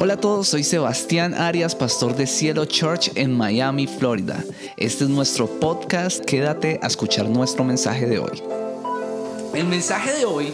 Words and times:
Hola 0.00 0.14
a 0.14 0.16
todos, 0.16 0.46
soy 0.46 0.62
Sebastián 0.62 1.34
Arias, 1.34 1.74
pastor 1.74 2.14
de 2.14 2.28
Cielo 2.28 2.66
Church 2.66 3.10
en 3.16 3.36
Miami, 3.36 3.88
Florida. 3.88 4.44
Este 4.76 5.02
es 5.02 5.10
nuestro 5.10 5.48
podcast, 5.58 6.24
quédate 6.24 6.78
a 6.84 6.86
escuchar 6.86 7.28
nuestro 7.28 7.64
mensaje 7.64 8.06
de 8.06 8.20
hoy. 8.20 8.40
El 9.52 9.66
mensaje 9.66 10.12
de 10.12 10.24
hoy 10.24 10.52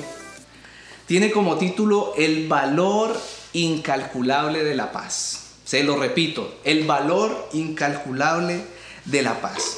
tiene 1.04 1.30
como 1.30 1.58
título 1.58 2.14
El 2.16 2.48
valor 2.48 3.14
incalculable 3.52 4.64
de 4.64 4.74
la 4.74 4.92
paz. 4.92 5.48
Se 5.66 5.84
lo 5.84 5.98
repito, 5.98 6.54
el 6.64 6.86
valor 6.86 7.50
incalculable 7.52 8.64
de 9.04 9.22
la 9.22 9.42
paz. 9.42 9.76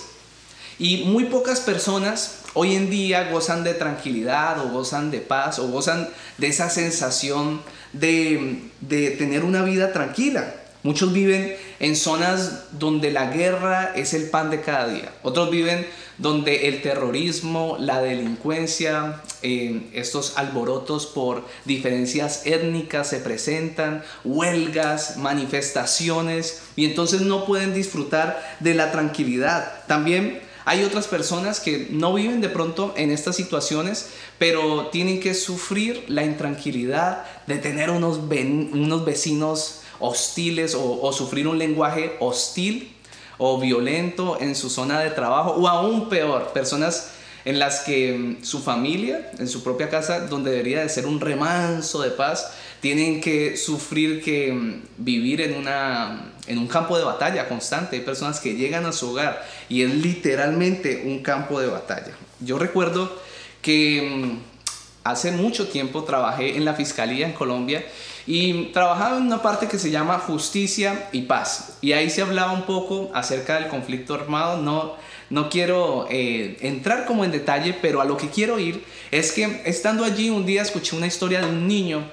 Y 0.78 1.06
muy 1.06 1.24
pocas 1.24 1.58
personas 1.58 2.45
hoy 2.56 2.74
en 2.74 2.90
día 2.90 3.30
gozan 3.30 3.62
de 3.62 3.74
tranquilidad 3.74 4.58
o 4.64 4.70
gozan 4.70 5.10
de 5.10 5.20
paz 5.20 5.58
o 5.58 5.68
gozan 5.68 6.08
de 6.38 6.48
esa 6.48 6.70
sensación 6.70 7.60
de, 7.92 8.62
de 8.80 9.10
tener 9.12 9.44
una 9.44 9.62
vida 9.62 9.92
tranquila. 9.92 10.54
Muchos 10.82 11.12
viven 11.12 11.56
en 11.80 11.96
zonas 11.96 12.64
donde 12.72 13.10
la 13.10 13.30
guerra 13.30 13.92
es 13.94 14.14
el 14.14 14.30
pan 14.30 14.50
de 14.50 14.60
cada 14.60 14.88
día. 14.88 15.12
Otros 15.22 15.50
viven 15.50 15.86
donde 16.18 16.68
el 16.68 16.80
terrorismo, 16.80 17.76
la 17.78 18.00
delincuencia, 18.00 19.20
eh, 19.42 19.90
estos 19.92 20.38
alborotos 20.38 21.06
por 21.06 21.44
diferencias 21.64 22.46
étnicas 22.46 23.08
se 23.08 23.18
presentan, 23.18 24.02
huelgas, 24.24 25.16
manifestaciones, 25.18 26.62
y 26.74 26.86
entonces 26.86 27.20
no 27.20 27.44
pueden 27.44 27.74
disfrutar 27.74 28.40
de 28.60 28.74
la 28.74 28.92
tranquilidad. 28.92 29.84
También 29.86 30.40
hay 30.66 30.82
otras 30.82 31.06
personas 31.06 31.60
que 31.60 31.86
no 31.90 32.12
viven 32.12 32.40
de 32.40 32.48
pronto 32.48 32.92
en 32.96 33.12
estas 33.12 33.36
situaciones, 33.36 34.10
pero 34.36 34.88
tienen 34.88 35.20
que 35.20 35.32
sufrir 35.32 36.04
la 36.08 36.24
intranquilidad 36.24 37.24
de 37.46 37.58
tener 37.58 37.88
unos, 37.88 38.18
unos 38.18 39.04
vecinos 39.04 39.82
hostiles 40.00 40.74
o, 40.74 41.12
sufrir 41.12 41.46
un 41.46 41.58
lenguaje 41.58 42.16
hostil 42.18 42.92
o 43.38 43.60
violento 43.60 44.38
en 44.40 44.56
su 44.56 44.68
zona 44.68 44.98
de 44.98 45.10
trabajo 45.10 45.52
o 45.52 45.68
aún 45.68 46.08
peor, 46.08 46.52
personas 46.52 47.12
en 47.44 47.60
las 47.60 47.80
que 47.80 48.18
mm, 48.18 48.44
su 48.44 48.60
familia, 48.60 49.30
en 49.38 49.46
su 49.46 49.62
propia 49.62 49.88
casa, 49.88 50.26
donde 50.26 50.50
debería 50.50 50.80
de 50.80 50.88
ser 50.88 51.06
un 51.06 51.20
remanso 51.20 52.02
de 52.02 52.10
paz, 52.10 52.50
tienen 52.80 53.20
que 53.20 53.56
sufrir 53.56 54.20
que 54.20 54.52
mm, 54.52 54.82
vivir 54.98 55.40
en, 55.42 55.54
una, 55.54 56.32
en 56.46 56.58
un 56.58 56.66
campo 56.66 56.96
de 56.98 57.04
batalla 57.04 57.48
constante. 57.48 57.96
Hay 57.96 58.02
personas 58.02 58.40
que 58.40 58.54
llegan 58.54 58.86
a 58.86 58.92
su 58.92 59.10
hogar 59.10 59.46
y 59.68 59.82
es 59.82 59.94
literalmente 59.94 61.04
un 61.06 61.22
campo 61.22 61.60
de 61.60 61.68
batalla. 61.68 62.16
Yo 62.40 62.58
recuerdo 62.58 63.10
que 63.62 64.02
mm, 64.02 64.38
hace 65.04 65.32
mucho 65.32 65.68
tiempo 65.68 66.04
trabajé 66.04 66.56
en 66.56 66.64
la 66.64 66.74
Fiscalía 66.74 67.26
en 67.26 67.32
Colombia 67.32 67.84
y 68.26 68.66
trabajaba 68.66 69.16
en 69.16 69.24
una 69.24 69.40
parte 69.40 69.68
que 69.68 69.78
se 69.78 69.90
llama 69.90 70.18
justicia 70.18 71.08
y 71.12 71.22
paz. 71.22 71.78
Y 71.80 71.92
ahí 71.92 72.10
se 72.10 72.22
hablaba 72.22 72.52
un 72.52 72.62
poco 72.62 73.10
acerca 73.14 73.56
del 73.60 73.68
conflicto 73.68 74.14
armado. 74.14 74.60
No, 74.60 74.94
no 75.30 75.48
quiero 75.48 76.06
eh, 76.10 76.56
entrar 76.60 77.06
como 77.06 77.24
en 77.24 77.30
detalle, 77.30 77.72
pero 77.80 78.00
a 78.00 78.04
lo 78.04 78.16
que 78.16 78.28
quiero 78.28 78.58
ir 78.58 78.84
es 79.10 79.32
que 79.32 79.62
estando 79.64 80.04
allí 80.04 80.28
un 80.28 80.44
día 80.44 80.62
escuché 80.62 80.96
una 80.96 81.06
historia 81.06 81.40
de 81.40 81.46
un 81.46 81.68
niño 81.68 82.04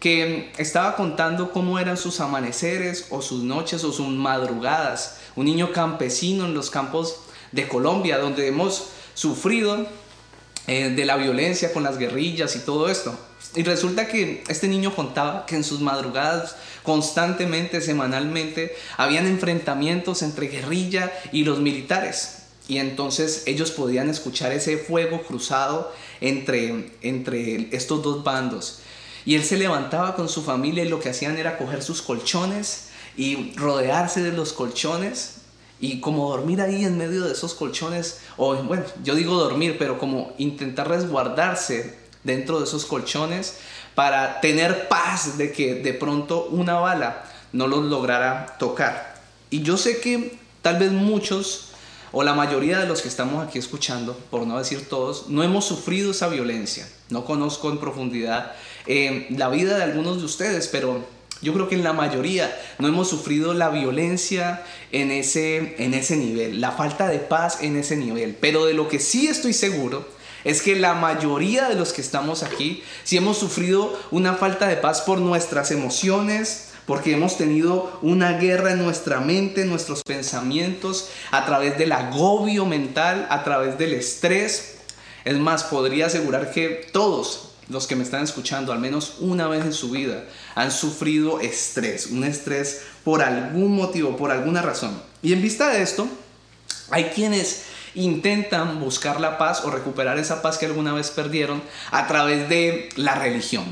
que 0.00 0.50
estaba 0.56 0.96
contando 0.96 1.52
cómo 1.52 1.78
eran 1.78 1.98
sus 1.98 2.20
amaneceres 2.20 3.06
o 3.10 3.20
sus 3.20 3.42
noches 3.42 3.84
o 3.84 3.92
sus 3.92 4.08
madrugadas. 4.08 5.18
Un 5.36 5.44
niño 5.44 5.72
campesino 5.72 6.46
en 6.46 6.54
los 6.54 6.70
campos 6.70 7.20
de 7.52 7.68
Colombia, 7.68 8.18
donde 8.18 8.48
hemos 8.48 8.88
sufrido 9.14 9.86
eh, 10.66 10.88
de 10.88 11.04
la 11.04 11.16
violencia 11.16 11.72
con 11.72 11.82
las 11.82 11.98
guerrillas 11.98 12.56
y 12.56 12.60
todo 12.60 12.88
esto. 12.88 13.16
Y 13.54 13.62
resulta 13.62 14.06
que 14.06 14.42
este 14.48 14.68
niño 14.68 14.94
contaba 14.94 15.44
que 15.44 15.56
en 15.56 15.64
sus 15.64 15.80
madrugadas 15.80 16.56
constantemente, 16.82 17.80
semanalmente, 17.80 18.74
habían 18.96 19.26
enfrentamientos 19.26 20.22
entre 20.22 20.48
guerrilla 20.48 21.12
y 21.32 21.44
los 21.44 21.58
militares. 21.58 22.44
Y 22.68 22.78
entonces 22.78 23.42
ellos 23.46 23.72
podían 23.72 24.08
escuchar 24.08 24.52
ese 24.52 24.78
fuego 24.78 25.22
cruzado 25.22 25.92
entre, 26.20 26.92
entre 27.02 27.68
estos 27.74 28.02
dos 28.02 28.22
bandos. 28.22 28.80
Y 29.24 29.34
él 29.34 29.44
se 29.44 29.56
levantaba 29.56 30.14
con 30.14 30.28
su 30.28 30.42
familia 30.42 30.84
y 30.84 30.88
lo 30.88 31.00
que 31.00 31.10
hacían 31.10 31.36
era 31.36 31.58
coger 31.58 31.82
sus 31.82 32.02
colchones 32.02 32.88
y 33.16 33.52
rodearse 33.56 34.22
de 34.22 34.32
los 34.32 34.52
colchones 34.52 35.40
y 35.80 36.00
como 36.00 36.28
dormir 36.28 36.60
ahí 36.60 36.84
en 36.84 36.98
medio 36.98 37.24
de 37.24 37.32
esos 37.32 37.54
colchones, 37.54 38.20
o 38.36 38.54
bueno, 38.54 38.84
yo 39.02 39.14
digo 39.14 39.36
dormir, 39.36 39.76
pero 39.78 39.98
como 39.98 40.34
intentar 40.36 40.88
resguardarse 40.88 41.98
dentro 42.22 42.58
de 42.58 42.66
esos 42.66 42.84
colchones 42.84 43.58
para 43.94 44.40
tener 44.40 44.88
paz 44.88 45.38
de 45.38 45.52
que 45.52 45.76
de 45.76 45.94
pronto 45.94 46.46
una 46.50 46.74
bala 46.74 47.24
no 47.52 47.66
los 47.66 47.84
lograra 47.84 48.56
tocar. 48.58 49.20
Y 49.48 49.62
yo 49.62 49.76
sé 49.76 50.00
que 50.00 50.38
tal 50.60 50.78
vez 50.78 50.92
muchos 50.92 51.70
o 52.12 52.22
la 52.24 52.34
mayoría 52.34 52.78
de 52.78 52.86
los 52.86 53.02
que 53.02 53.08
estamos 53.08 53.46
aquí 53.46 53.58
escuchando, 53.58 54.14
por 54.30 54.46
no 54.46 54.58
decir 54.58 54.88
todos, 54.88 55.28
no 55.28 55.42
hemos 55.42 55.64
sufrido 55.64 56.10
esa 56.10 56.28
violencia. 56.28 56.88
No 57.08 57.24
conozco 57.24 57.70
en 57.70 57.78
profundidad 57.78 58.52
eh, 58.92 59.28
la 59.30 59.48
vida 59.48 59.76
de 59.76 59.84
algunos 59.84 60.18
de 60.18 60.24
ustedes, 60.24 60.66
pero 60.66 61.04
yo 61.42 61.52
creo 61.54 61.68
que 61.68 61.76
en 61.76 61.84
la 61.84 61.92
mayoría 61.92 62.52
no 62.80 62.88
hemos 62.88 63.08
sufrido 63.08 63.54
la 63.54 63.68
violencia 63.68 64.64
en 64.90 65.12
ese, 65.12 65.76
en 65.78 65.94
ese 65.94 66.16
nivel, 66.16 66.60
la 66.60 66.72
falta 66.72 67.06
de 67.06 67.20
paz 67.20 67.58
en 67.60 67.76
ese 67.76 67.96
nivel. 67.96 68.36
Pero 68.40 68.66
de 68.66 68.74
lo 68.74 68.88
que 68.88 68.98
sí 68.98 69.28
estoy 69.28 69.52
seguro 69.52 70.08
es 70.42 70.60
que 70.60 70.74
la 70.74 70.94
mayoría 70.94 71.68
de 71.68 71.76
los 71.76 71.92
que 71.92 72.00
estamos 72.00 72.42
aquí, 72.42 72.82
si 73.04 73.16
hemos 73.16 73.38
sufrido 73.38 73.96
una 74.10 74.34
falta 74.34 74.66
de 74.66 74.74
paz 74.74 75.02
por 75.02 75.20
nuestras 75.20 75.70
emociones, 75.70 76.70
porque 76.84 77.12
hemos 77.12 77.38
tenido 77.38 77.96
una 78.02 78.38
guerra 78.38 78.72
en 78.72 78.82
nuestra 78.82 79.20
mente, 79.20 79.62
en 79.62 79.68
nuestros 79.68 80.02
pensamientos, 80.02 81.10
a 81.30 81.46
través 81.46 81.78
del 81.78 81.92
agobio 81.92 82.66
mental, 82.66 83.28
a 83.30 83.44
través 83.44 83.78
del 83.78 83.94
estrés. 83.94 84.78
Es 85.24 85.38
más, 85.38 85.62
podría 85.62 86.06
asegurar 86.06 86.50
que 86.50 86.88
todos 86.92 87.49
los 87.70 87.86
que 87.86 87.96
me 87.96 88.02
están 88.02 88.24
escuchando, 88.24 88.72
al 88.72 88.80
menos 88.80 89.16
una 89.20 89.48
vez 89.48 89.64
en 89.64 89.72
su 89.72 89.90
vida, 89.90 90.24
han 90.54 90.70
sufrido 90.70 91.40
estrés, 91.40 92.06
un 92.06 92.24
estrés 92.24 92.82
por 93.04 93.22
algún 93.22 93.74
motivo, 93.74 94.16
por 94.16 94.30
alguna 94.30 94.60
razón. 94.60 95.00
Y 95.22 95.32
en 95.32 95.40
vista 95.40 95.70
de 95.70 95.82
esto, 95.82 96.08
hay 96.90 97.04
quienes 97.04 97.64
intentan 97.94 98.80
buscar 98.80 99.20
la 99.20 99.38
paz 99.38 99.64
o 99.64 99.70
recuperar 99.70 100.18
esa 100.18 100.42
paz 100.42 100.58
que 100.58 100.66
alguna 100.66 100.92
vez 100.92 101.10
perdieron 101.10 101.62
a 101.90 102.06
través 102.06 102.48
de 102.48 102.88
la 102.96 103.14
religión. 103.14 103.64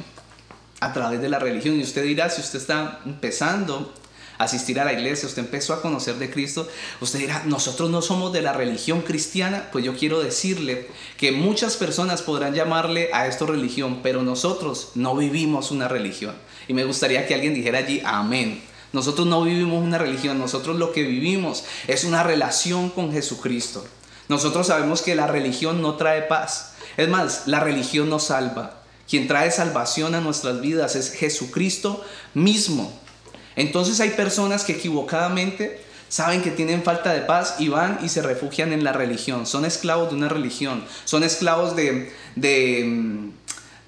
A 0.80 0.92
través 0.92 1.20
de 1.20 1.28
la 1.28 1.38
religión. 1.38 1.76
Y 1.76 1.82
usted 1.82 2.04
dirá, 2.04 2.30
si 2.30 2.40
usted 2.40 2.60
está 2.60 3.00
empezando 3.04 3.92
asistir 4.38 4.80
a 4.80 4.84
la 4.84 4.92
iglesia, 4.92 5.28
usted 5.28 5.42
empezó 5.42 5.74
a 5.74 5.82
conocer 5.82 6.14
de 6.16 6.30
Cristo, 6.30 6.68
usted 7.00 7.18
dirá, 7.18 7.42
nosotros 7.46 7.90
no 7.90 8.02
somos 8.02 8.32
de 8.32 8.42
la 8.42 8.52
religión 8.52 9.02
cristiana, 9.02 9.68
pues 9.72 9.84
yo 9.84 9.96
quiero 9.96 10.20
decirle 10.20 10.88
que 11.16 11.32
muchas 11.32 11.76
personas 11.76 12.22
podrán 12.22 12.54
llamarle 12.54 13.10
a 13.12 13.26
esto 13.26 13.46
religión, 13.46 14.00
pero 14.02 14.22
nosotros 14.22 14.92
no 14.94 15.16
vivimos 15.16 15.70
una 15.70 15.88
religión. 15.88 16.34
Y 16.68 16.74
me 16.74 16.84
gustaría 16.84 17.26
que 17.26 17.34
alguien 17.34 17.54
dijera 17.54 17.78
allí, 17.78 18.00
amén. 18.04 18.62
Nosotros 18.92 19.26
no 19.26 19.42
vivimos 19.42 19.82
una 19.82 19.98
religión, 19.98 20.38
nosotros 20.38 20.76
lo 20.76 20.92
que 20.92 21.02
vivimos 21.02 21.64
es 21.86 22.04
una 22.04 22.22
relación 22.22 22.88
con 22.90 23.12
Jesucristo. 23.12 23.84
Nosotros 24.28 24.66
sabemos 24.66 25.02
que 25.02 25.14
la 25.14 25.26
religión 25.26 25.82
no 25.82 25.96
trae 25.96 26.22
paz. 26.22 26.74
Es 26.96 27.08
más, 27.08 27.42
la 27.46 27.60
religión 27.60 28.08
no 28.08 28.18
salva. 28.18 28.82
Quien 29.08 29.26
trae 29.26 29.50
salvación 29.50 30.14
a 30.14 30.20
nuestras 30.20 30.60
vidas 30.60 30.94
es 30.96 31.12
Jesucristo 31.12 32.04
mismo. 32.34 32.92
Entonces 33.58 33.98
hay 33.98 34.10
personas 34.10 34.62
que 34.62 34.74
equivocadamente 34.74 35.82
saben 36.08 36.42
que 36.42 36.52
tienen 36.52 36.84
falta 36.84 37.12
de 37.12 37.22
paz 37.22 37.56
y 37.58 37.68
van 37.68 37.98
y 38.02 38.08
se 38.08 38.22
refugian 38.22 38.72
en 38.72 38.84
la 38.84 38.92
religión. 38.92 39.46
Son 39.46 39.64
esclavos 39.64 40.10
de 40.10 40.14
una 40.14 40.28
religión. 40.28 40.84
Son 41.04 41.24
esclavos 41.24 41.74
de, 41.74 42.12
de, 42.36 43.30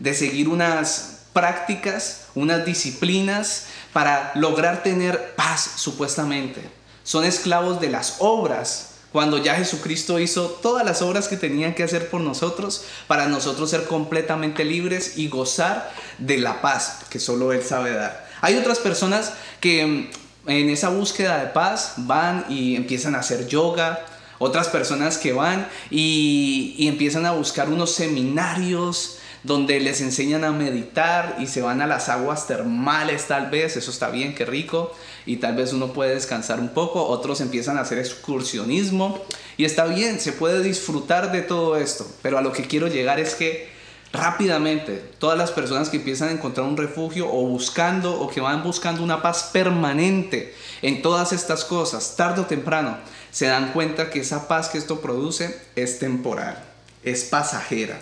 de 0.01 0.15
seguir 0.15 0.49
unas 0.49 1.21
prácticas, 1.33 2.27
unas 2.35 2.67
disciplinas 2.67 3.67
para 3.93 4.33
lograr 4.35 4.83
tener 4.83 5.37
paz 5.37 5.71
supuestamente. 5.77 6.63
Son 7.05 7.25
esclavos 7.25 7.81
de 7.81 7.91
las 7.91 8.17
obras 8.19 8.95
cuando 9.13 9.39
ya 9.39 9.55
Jesucristo 9.55 10.19
hizo 10.19 10.47
todas 10.47 10.85
las 10.85 11.03
obras 11.03 11.29
que 11.29 11.37
tenían 11.37 11.75
que 11.75 11.85
hacer 11.85 12.11
por 12.11 12.21
nosotros, 12.21 12.87
para 13.07 13.27
nosotros 13.27 13.71
ser 13.71 13.85
completamente 13.85 14.65
libres 14.65 15.17
y 15.17 15.29
gozar 15.29 15.93
de 16.19 16.39
la 16.39 16.61
paz 16.61 16.99
que 17.09 17.21
solo 17.21 17.53
Él 17.53 17.63
sabe 17.63 17.93
dar. 17.93 18.30
Hay 18.41 18.57
otras 18.57 18.79
personas 18.79 19.35
que 19.61 19.87
mm, 19.87 20.51
en 20.51 20.71
esa 20.71 20.89
búsqueda 20.89 21.43
de 21.43 21.51
paz 21.51 21.95
van 21.99 22.47
y 22.49 22.77
empiezan 22.77 23.15
a 23.15 23.21
hacer 23.21 23.47
yoga, 23.47 24.05
otras 24.39 24.69
personas 24.69 25.19
que 25.19 25.33
van 25.33 25.69
y, 25.91 26.75
y 26.79 26.89
empiezan 26.89 27.27
a 27.27 27.33
buscar 27.33 27.69
unos 27.69 27.95
seminarios 27.95 29.19
donde 29.43 29.81
les 29.81 30.01
enseñan 30.01 30.45
a 30.45 30.53
meditar 30.53 31.37
y 31.41 31.47
se 31.47 31.63
van 31.63 31.81
a 31.81 31.87
las 31.87 32.09
aguas 32.09 32.47
termales 32.47 33.27
tal 33.27 33.51
vez, 33.51 33.77
eso 33.77 33.91
está 33.91 34.11
bien, 34.11 34.35
qué 34.35 34.45
rico, 34.45 34.95
y 35.25 35.37
tal 35.37 35.57
vez 35.57 35.73
uno 35.73 35.93
puede 35.93 36.15
descansar 36.15 36.61
un 36.61 36.71
poco, 36.71 37.07
otros 37.07 37.41
empiezan 37.41 37.79
a 37.79 37.83
hacer 37.83 37.99
excursionismo 37.99 39.23
y 39.57 39.65
está 39.65 39.87
bien, 39.87 40.21
se 40.21 40.33
puede 40.33 40.63
disfrutar 40.63 41.33
de 41.33 41.43
todo 41.43 41.77
esto, 41.77 42.07
pero 42.23 42.39
a 42.39 42.43
lo 42.43 42.53
que 42.53 42.67
quiero 42.67 42.89
llegar 42.89 43.19
es 43.19 43.35
que 43.35 43.80
rápidamente 44.13 44.97
todas 45.19 45.39
las 45.39 45.53
personas 45.53 45.89
que 45.89 45.99
empiezan 45.99 46.29
a 46.29 46.33
encontrar 46.33 46.67
un 46.67 46.77
refugio 46.77 47.29
o 47.31 47.47
buscando 47.47 48.21
o 48.21 48.29
que 48.29 48.41
van 48.41 48.63
buscando 48.63 49.03
una 49.03 49.23
paz 49.23 49.51
permanente 49.53 50.55
en 50.83 51.03
todas 51.03 51.33
estas 51.33 51.65
cosas, 51.65 52.17
tarde 52.17 52.41
o 52.41 52.47
temprano, 52.47 52.99
se 53.31 53.47
dan 53.47 53.73
cuenta 53.73 54.11
que 54.11 54.21
esa 54.21 54.49
paz 54.49 54.69
que 54.69 54.79
esto 54.79 55.01
produce 55.01 55.61
es 55.77 55.99
temporal, 55.99 56.63
es 57.05 57.25
pasajera. 57.25 58.01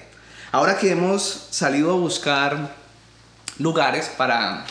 Ahora 0.51 0.79
que 0.79 0.91
hemos 0.91 1.49
salido 1.51 1.93
a 1.93 1.97
buscar 1.97 2.75
lugares 3.59 4.11
para, 4.17 4.65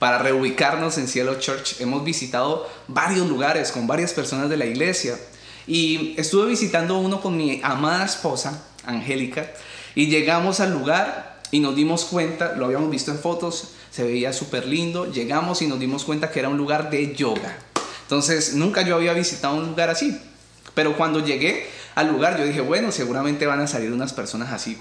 para 0.00 0.18
reubicarnos 0.18 0.98
en 0.98 1.06
Cielo 1.06 1.38
Church, 1.38 1.80
hemos 1.80 2.02
visitado 2.02 2.68
varios 2.88 3.28
lugares 3.28 3.70
con 3.70 3.86
varias 3.86 4.12
personas 4.12 4.48
de 4.48 4.56
la 4.56 4.66
iglesia 4.66 5.16
y 5.68 6.14
estuve 6.18 6.48
visitando 6.48 6.98
uno 6.98 7.20
con 7.20 7.36
mi 7.36 7.60
amada 7.62 8.04
esposa, 8.04 8.64
Angélica, 8.84 9.52
y 9.94 10.06
llegamos 10.06 10.60
al 10.60 10.72
lugar 10.72 11.40
y 11.50 11.60
nos 11.60 11.74
dimos 11.74 12.04
cuenta, 12.04 12.54
lo 12.54 12.66
habíamos 12.66 12.90
visto 12.90 13.10
en 13.10 13.18
fotos, 13.18 13.72
se 13.90 14.04
veía 14.04 14.32
súper 14.32 14.66
lindo, 14.66 15.10
llegamos 15.10 15.62
y 15.62 15.66
nos 15.66 15.80
dimos 15.80 16.04
cuenta 16.04 16.30
que 16.30 16.38
era 16.38 16.48
un 16.48 16.56
lugar 16.56 16.90
de 16.90 17.14
yoga. 17.14 17.56
Entonces, 18.02 18.54
nunca 18.54 18.82
yo 18.82 18.96
había 18.96 19.12
visitado 19.12 19.56
un 19.56 19.66
lugar 19.66 19.90
así. 19.90 20.20
Pero 20.74 20.96
cuando 20.96 21.24
llegué 21.24 21.68
al 21.96 22.08
lugar, 22.08 22.38
yo 22.38 22.44
dije, 22.44 22.60
bueno, 22.60 22.92
seguramente 22.92 23.46
van 23.46 23.60
a 23.60 23.66
salir 23.66 23.92
unas 23.92 24.12
personas 24.12 24.52
así, 24.52 24.78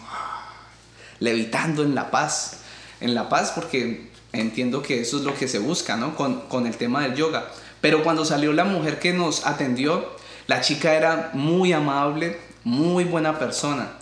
levitando 1.19 1.83
en 1.83 1.95
la 1.95 2.11
paz. 2.11 2.57
En 3.01 3.15
la 3.15 3.29
paz, 3.29 3.53
porque 3.55 4.11
entiendo 4.33 4.83
que 4.83 5.01
eso 5.01 5.17
es 5.17 5.23
lo 5.23 5.33
que 5.33 5.47
se 5.47 5.57
busca, 5.57 5.95
¿no? 5.95 6.15
Con, 6.15 6.41
con 6.41 6.67
el 6.67 6.77
tema 6.77 7.01
del 7.01 7.15
yoga. 7.15 7.49
Pero 7.81 8.03
cuando 8.03 8.25
salió 8.25 8.53
la 8.53 8.65
mujer 8.65 8.99
que 8.99 9.13
nos 9.13 9.47
atendió, 9.47 10.15
la 10.47 10.61
chica 10.61 10.93
era 10.93 11.31
muy 11.33 11.73
amable, 11.73 12.37
muy 12.63 13.05
buena 13.05 13.39
persona 13.39 13.98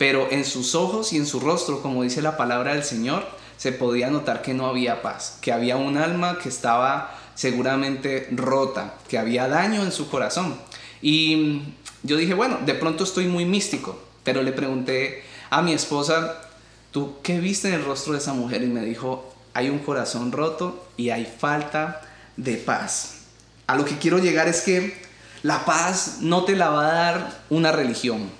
pero 0.00 0.28
en 0.30 0.46
sus 0.46 0.74
ojos 0.74 1.12
y 1.12 1.18
en 1.18 1.26
su 1.26 1.40
rostro, 1.40 1.82
como 1.82 2.02
dice 2.02 2.22
la 2.22 2.38
palabra 2.38 2.72
del 2.72 2.84
Señor, 2.84 3.22
se 3.58 3.70
podía 3.70 4.08
notar 4.08 4.40
que 4.40 4.54
no 4.54 4.66
había 4.66 5.02
paz, 5.02 5.36
que 5.42 5.52
había 5.52 5.76
un 5.76 5.98
alma 5.98 6.38
que 6.38 6.48
estaba 6.48 7.18
seguramente 7.34 8.26
rota, 8.30 8.94
que 9.10 9.18
había 9.18 9.46
daño 9.46 9.84
en 9.84 9.92
su 9.92 10.08
corazón. 10.08 10.58
Y 11.02 11.64
yo 12.02 12.16
dije, 12.16 12.32
bueno, 12.32 12.60
de 12.64 12.72
pronto 12.72 13.04
estoy 13.04 13.26
muy 13.26 13.44
místico, 13.44 14.02
pero 14.24 14.42
le 14.42 14.52
pregunté 14.52 15.22
a 15.50 15.60
mi 15.60 15.74
esposa, 15.74 16.48
¿tú 16.92 17.16
qué 17.22 17.38
viste 17.38 17.68
en 17.68 17.74
el 17.74 17.84
rostro 17.84 18.14
de 18.14 18.20
esa 18.20 18.32
mujer? 18.32 18.62
Y 18.62 18.68
me 18.68 18.80
dijo, 18.80 19.30
hay 19.52 19.68
un 19.68 19.80
corazón 19.80 20.32
roto 20.32 20.82
y 20.96 21.10
hay 21.10 21.26
falta 21.26 22.00
de 22.38 22.56
paz. 22.56 23.26
A 23.66 23.76
lo 23.76 23.84
que 23.84 23.98
quiero 23.98 24.16
llegar 24.16 24.48
es 24.48 24.62
que 24.62 24.96
la 25.42 25.66
paz 25.66 26.20
no 26.22 26.46
te 26.46 26.56
la 26.56 26.70
va 26.70 26.88
a 26.88 26.94
dar 26.94 27.40
una 27.50 27.70
religión, 27.70 28.39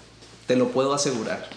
te 0.51 0.57
lo 0.57 0.73
puedo 0.73 0.93
asegurar. 0.93 1.49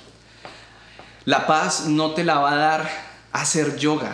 La 1.25 1.47
paz 1.47 1.87
no 1.87 2.11
te 2.11 2.23
la 2.23 2.37
va 2.37 2.51
a 2.51 2.55
dar 2.57 2.91
hacer 3.31 3.75
yoga. 3.77 4.11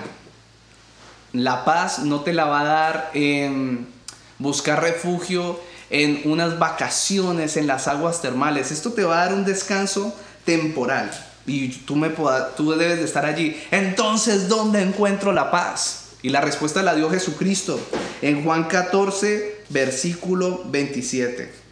La 1.33 1.65
paz 1.65 1.99
no 1.99 2.21
te 2.21 2.31
la 2.31 2.45
va 2.45 2.61
a 2.61 2.63
dar 2.63 3.11
en 3.13 3.89
buscar 4.37 4.81
refugio 4.81 5.59
en 5.89 6.21
unas 6.23 6.59
vacaciones 6.59 7.57
en 7.57 7.67
las 7.67 7.89
aguas 7.89 8.21
termales. 8.21 8.71
Esto 8.71 8.93
te 8.93 9.03
va 9.03 9.21
a 9.21 9.25
dar 9.25 9.33
un 9.33 9.43
descanso 9.43 10.15
temporal 10.45 11.11
y 11.45 11.67
tú, 11.67 11.97
me 11.97 12.07
tú 12.55 12.71
debes 12.71 12.99
de 12.99 13.03
estar 13.03 13.25
allí. 13.25 13.61
Entonces, 13.71 14.47
¿dónde 14.47 14.81
encuentro 14.81 15.33
la 15.33 15.51
paz? 15.51 16.11
Y 16.21 16.29
la 16.29 16.39
respuesta 16.39 16.83
la 16.83 16.95
dio 16.95 17.09
Jesucristo 17.09 17.77
en 18.21 18.45
Juan 18.45 18.69
14, 18.69 19.65
versículo 19.67 20.63
27 20.67 21.68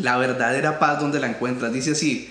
la 0.00 0.16
verdadera 0.16 0.78
paz 0.78 1.00
donde 1.00 1.20
la 1.20 1.28
encuentras. 1.28 1.72
Dice 1.72 1.92
así, 1.92 2.30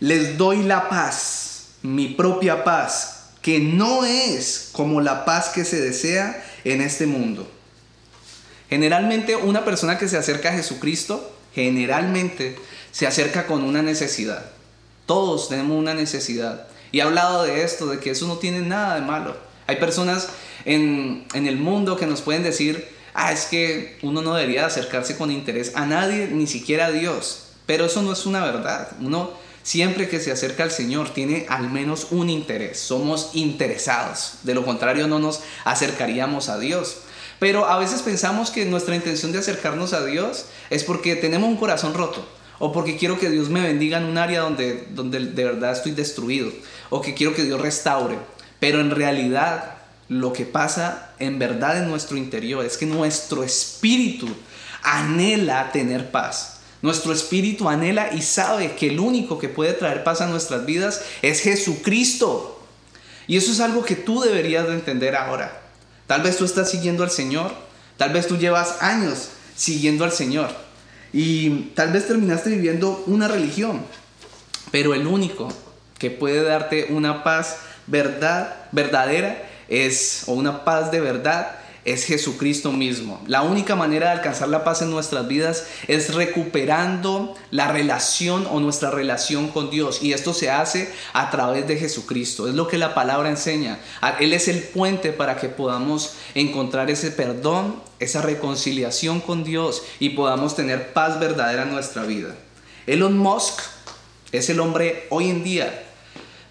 les 0.00 0.36
doy 0.36 0.62
la 0.62 0.88
paz, 0.88 1.68
mi 1.82 2.08
propia 2.08 2.64
paz, 2.64 3.30
que 3.42 3.60
no 3.60 4.04
es 4.04 4.70
como 4.72 5.00
la 5.00 5.24
paz 5.24 5.50
que 5.50 5.64
se 5.64 5.80
desea 5.80 6.44
en 6.64 6.80
este 6.80 7.06
mundo. 7.06 7.50
Generalmente 8.70 9.36
una 9.36 9.64
persona 9.64 9.98
que 9.98 10.08
se 10.08 10.16
acerca 10.16 10.48
a 10.48 10.52
Jesucristo, 10.54 11.36
generalmente 11.54 12.56
se 12.90 13.06
acerca 13.06 13.46
con 13.46 13.62
una 13.62 13.82
necesidad. 13.82 14.46
Todos 15.06 15.48
tenemos 15.48 15.78
una 15.78 15.94
necesidad. 15.94 16.66
Y 16.90 17.00
he 17.00 17.02
hablado 17.02 17.44
de 17.44 17.64
esto, 17.64 17.86
de 17.86 17.98
que 17.98 18.10
eso 18.10 18.26
no 18.26 18.38
tiene 18.38 18.60
nada 18.60 18.94
de 18.94 19.02
malo. 19.02 19.36
Hay 19.66 19.76
personas 19.76 20.28
en, 20.64 21.26
en 21.34 21.46
el 21.46 21.56
mundo 21.56 21.96
que 21.96 22.06
nos 22.06 22.22
pueden 22.22 22.42
decir, 22.42 22.88
ah, 23.14 23.32
es 23.32 23.46
que 23.46 23.98
uno 24.02 24.20
no 24.20 24.34
debería 24.34 24.66
acercarse 24.66 25.16
con 25.16 25.30
interés 25.30 25.72
a 25.74 25.86
nadie, 25.86 26.28
ni 26.28 26.46
siquiera 26.46 26.86
a 26.86 26.92
Dios. 26.92 27.44
Pero 27.66 27.86
eso 27.86 28.02
no 28.02 28.12
es 28.12 28.26
una 28.26 28.44
verdad. 28.44 28.88
Uno 29.00 29.30
siempre 29.62 30.08
que 30.08 30.20
se 30.20 30.30
acerca 30.30 30.62
al 30.62 30.70
Señor 30.70 31.10
tiene 31.14 31.46
al 31.48 31.70
menos 31.70 32.08
un 32.10 32.28
interés. 32.30 32.78
Somos 32.78 33.30
interesados. 33.32 34.34
De 34.42 34.54
lo 34.54 34.64
contrario 34.64 35.08
no 35.08 35.18
nos 35.18 35.40
acercaríamos 35.64 36.48
a 36.48 36.58
Dios. 36.58 36.98
Pero 37.38 37.66
a 37.66 37.78
veces 37.78 38.02
pensamos 38.02 38.50
que 38.50 38.64
nuestra 38.64 38.94
intención 38.94 39.32
de 39.32 39.38
acercarnos 39.38 39.92
a 39.92 40.04
Dios 40.04 40.46
es 40.70 40.84
porque 40.84 41.16
tenemos 41.16 41.48
un 41.48 41.56
corazón 41.56 41.94
roto. 41.94 42.26
O 42.58 42.72
porque 42.72 42.96
quiero 42.96 43.18
que 43.18 43.30
Dios 43.30 43.48
me 43.48 43.62
bendiga 43.62 43.98
en 43.98 44.04
un 44.04 44.18
área 44.18 44.40
donde, 44.40 44.86
donde 44.90 45.18
de 45.18 45.44
verdad 45.44 45.72
estoy 45.72 45.92
destruido. 45.92 46.52
O 46.90 47.00
que 47.00 47.14
quiero 47.14 47.34
que 47.34 47.42
Dios 47.42 47.60
restaure. 47.60 48.18
Pero 48.60 48.80
en 48.80 48.90
realidad 48.90 49.73
lo 50.08 50.32
que 50.32 50.44
pasa 50.44 51.10
en 51.18 51.38
verdad 51.38 51.78
en 51.78 51.88
nuestro 51.88 52.16
interior 52.16 52.64
es 52.64 52.76
que 52.76 52.86
nuestro 52.86 53.42
espíritu 53.42 54.28
anhela 54.82 55.72
tener 55.72 56.10
paz. 56.10 56.58
Nuestro 56.82 57.12
espíritu 57.12 57.68
anhela 57.68 58.12
y 58.12 58.20
sabe 58.20 58.76
que 58.76 58.88
el 58.88 59.00
único 59.00 59.38
que 59.38 59.48
puede 59.48 59.72
traer 59.72 60.04
paz 60.04 60.20
a 60.20 60.26
nuestras 60.26 60.66
vidas 60.66 61.02
es 61.22 61.40
Jesucristo. 61.40 62.62
Y 63.26 63.38
eso 63.38 63.52
es 63.52 63.60
algo 63.60 63.84
que 63.84 63.96
tú 63.96 64.20
deberías 64.20 64.66
de 64.66 64.74
entender 64.74 65.16
ahora. 65.16 65.62
Tal 66.06 66.22
vez 66.22 66.36
tú 66.36 66.44
estás 66.44 66.70
siguiendo 66.70 67.02
al 67.02 67.10
Señor, 67.10 67.54
tal 67.96 68.12
vez 68.12 68.26
tú 68.26 68.36
llevas 68.36 68.82
años 68.82 69.30
siguiendo 69.56 70.04
al 70.04 70.12
Señor 70.12 70.50
y 71.14 71.70
tal 71.74 71.92
vez 71.92 72.06
terminaste 72.06 72.50
viviendo 72.50 73.02
una 73.06 73.28
religión, 73.28 73.82
pero 74.70 74.94
el 74.94 75.06
único 75.06 75.48
que 75.98 76.10
puede 76.10 76.42
darte 76.42 76.88
una 76.90 77.22
paz 77.22 77.56
verdad 77.86 78.56
verdadera 78.72 79.48
es, 79.68 80.24
o 80.26 80.32
una 80.32 80.64
paz 80.64 80.90
de 80.90 81.00
verdad, 81.00 81.58
es 81.84 82.04
Jesucristo 82.04 82.72
mismo. 82.72 83.22
La 83.26 83.42
única 83.42 83.76
manera 83.76 84.06
de 84.06 84.12
alcanzar 84.14 84.48
la 84.48 84.64
paz 84.64 84.82
en 84.82 84.90
nuestras 84.90 85.28
vidas 85.28 85.66
es 85.86 86.14
recuperando 86.14 87.34
la 87.50 87.68
relación 87.68 88.46
o 88.50 88.60
nuestra 88.60 88.90
relación 88.90 89.48
con 89.48 89.70
Dios. 89.70 90.02
Y 90.02 90.12
esto 90.12 90.32
se 90.32 90.50
hace 90.50 90.90
a 91.12 91.30
través 91.30 91.68
de 91.68 91.76
Jesucristo. 91.76 92.48
Es 92.48 92.54
lo 92.54 92.68
que 92.68 92.78
la 92.78 92.94
palabra 92.94 93.28
enseña. 93.28 93.78
Él 94.18 94.32
es 94.32 94.48
el 94.48 94.62
puente 94.62 95.12
para 95.12 95.36
que 95.36 95.48
podamos 95.48 96.14
encontrar 96.34 96.90
ese 96.90 97.10
perdón, 97.10 97.76
esa 98.00 98.22
reconciliación 98.22 99.20
con 99.20 99.44
Dios 99.44 99.82
y 100.00 100.10
podamos 100.10 100.56
tener 100.56 100.92
paz 100.92 101.20
verdadera 101.20 101.64
en 101.64 101.72
nuestra 101.72 102.04
vida. 102.04 102.34
Elon 102.86 103.18
Musk 103.18 103.60
es 104.32 104.48
el 104.48 104.60
hombre 104.60 105.06
hoy 105.10 105.30
en 105.30 105.44
día 105.44 105.83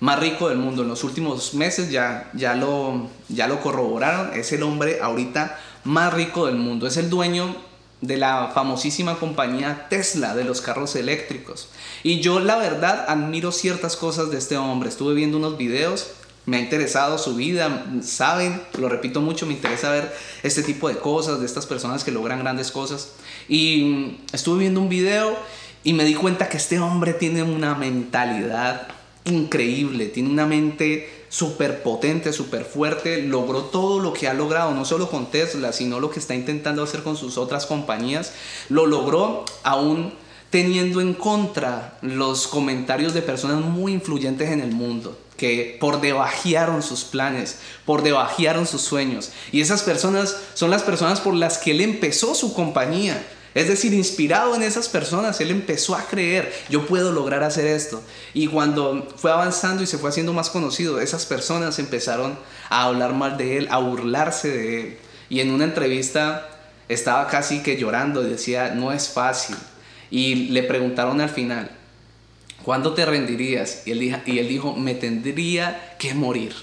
más 0.04 0.20
rico 0.20 0.50
del 0.50 0.58
mundo. 0.58 0.82
En 0.82 0.90
los 0.90 1.06
últimos 1.06 1.54
meses 1.54 1.90
ya, 1.90 2.30
ya, 2.34 2.56
lo, 2.56 3.08
ya 3.30 3.48
lo 3.48 3.62
corroboraron. 3.62 4.34
Es 4.34 4.52
el 4.52 4.62
hombre 4.64 5.00
ahorita 5.02 5.58
más 5.86 6.14
rico 6.14 6.46
del 6.46 6.58
mundo. 6.58 6.88
Es 6.88 6.98
el 6.98 7.10
dueño 7.10 7.56
de 8.02 8.18
la 8.18 8.52
famosísima 8.54 9.18
compañía 9.18 9.88
Tesla 9.90 10.36
de 10.36 10.44
los 10.44 10.60
carros 10.60 10.98
eléctricos. 10.98 11.70
Y 12.04 12.20
yo 12.20 12.42
la 12.42 12.58
verdad 12.58 13.06
admiro 13.08 13.54
ciertas 13.54 13.96
cosas 13.96 14.30
de 14.30 14.40
este 14.40 14.58
hombre. 14.58 14.90
Estuve 14.90 15.14
viendo 15.14 15.38
unos 15.38 15.58
videos, 15.58 16.10
me 16.46 16.58
ha 16.58 16.60
interesado 16.60 17.18
su 17.18 17.38
vida, 17.38 17.86
saben, 18.02 18.62
lo 18.78 18.90
repito 18.90 19.22
mucho, 19.22 19.46
me 19.46 19.54
interesa 19.54 19.90
ver 19.90 20.14
este 20.44 20.64
tipo 20.64 20.90
de 20.90 20.98
cosas, 20.98 21.40
de 21.40 21.46
estas 21.46 21.66
personas 21.66 22.04
que 22.04 22.12
logran 22.12 22.40
grandes 22.40 22.72
cosas. 22.72 23.14
Y 23.48 24.18
estuve 24.34 24.60
viendo 24.60 24.82
un 24.82 24.90
video 24.90 25.38
y 25.86 25.94
me 25.94 26.04
di 26.04 26.14
cuenta 26.14 26.50
que 26.50 26.58
este 26.58 26.78
hombre 26.82 27.14
tiene 27.14 27.42
una 27.42 27.74
mentalidad 27.76 28.90
increíble, 29.26 30.08
tiene 30.08 30.30
una 30.30 30.46
mente 30.46 31.26
súper 31.30 31.82
potente, 31.82 32.34
súper 32.34 32.66
fuerte, 32.66 33.24
logró 33.24 33.64
todo 33.64 34.00
lo 34.00 34.14
que 34.14 34.28
ha 34.28 34.34
logrado, 34.34 34.72
no 34.74 34.86
solo 34.86 35.10
con 35.10 35.32
Tesla, 35.32 35.74
sino 35.74 36.00
lo 36.00 36.12
que 36.12 36.20
está 36.20 36.36
intentando 36.36 36.84
hacer 36.84 37.04
con 37.04 37.18
sus 37.18 37.38
otras 37.38 37.66
compañías, 37.66 38.34
lo 38.70 38.86
logró 38.86 39.46
aún 39.64 40.14
teniendo 40.50 41.02
en 41.02 41.16
contra 41.16 41.98
los 42.02 42.48
comentarios 42.48 43.16
de 43.16 43.24
personas 43.24 43.66
muy 43.66 43.94
influyentes 43.94 44.52
en 44.52 44.62
el 44.62 44.72
mundo 44.72 45.18
que 45.38 45.78
por 45.80 46.00
debajearon 46.00 46.84
sus 46.84 47.04
planes, 47.04 47.58
por 47.86 48.04
debajearon 48.04 48.68
sus 48.68 48.82
sueños. 48.82 49.32
Y 49.52 49.62
esas 49.62 49.82
personas 49.82 50.38
son 50.54 50.70
las 50.70 50.84
personas 50.84 51.20
por 51.20 51.34
las 51.34 51.58
que 51.58 51.72
él 51.72 51.82
empezó 51.82 52.36
su 52.36 52.54
compañía. 52.54 53.26
Es 53.56 53.68
decir, 53.68 53.94
inspirado 53.94 54.56
en 54.56 54.64
esas 54.64 54.90
personas, 54.90 55.40
él 55.40 55.52
empezó 55.52 55.96
a 55.96 56.06
creer, 56.06 56.52
yo 56.70 56.88
puedo 56.88 57.12
lograr 57.12 57.44
hacer 57.44 57.68
esto. 57.68 58.02
Y 58.34 58.48
cuando 58.48 59.08
fue 59.16 59.32
avanzando 59.32 59.84
y 59.84 59.88
se 59.88 59.98
fue 59.98 60.10
haciendo 60.10 60.34
más 60.34 60.50
conocido, 60.50 61.00
esas 61.00 61.26
personas 61.26 61.78
empezaron 61.78 62.38
a 62.70 62.84
hablar 62.86 63.14
mal 63.14 63.38
de 63.38 63.58
él, 63.58 63.68
a 63.70 63.78
burlarse 63.78 64.50
de 64.50 64.82
él. 64.82 64.98
Y 65.30 65.40
en 65.40 65.52
una 65.52 65.66
entrevista 65.66 66.50
estaba 66.90 67.28
casi 67.28 67.62
que 67.62 67.78
llorando 67.78 68.26
y 68.26 68.30
decía, 68.30 68.74
no 68.74 68.92
es 68.92 69.10
fácil. 69.10 69.56
Y 70.10 70.50
le 70.50 70.64
preguntaron 70.64 71.22
al 71.22 71.30
final, 71.30 71.72
¿cuándo 72.64 72.94
te 72.94 73.06
rendirías? 73.06 73.84
Y 73.86 73.92
él, 73.92 74.04
y 74.26 74.40
él 74.40 74.48
dijo, 74.48 74.76
me 74.76 74.96
tendría 74.96 75.96
que 76.00 76.14
morir. 76.14 76.54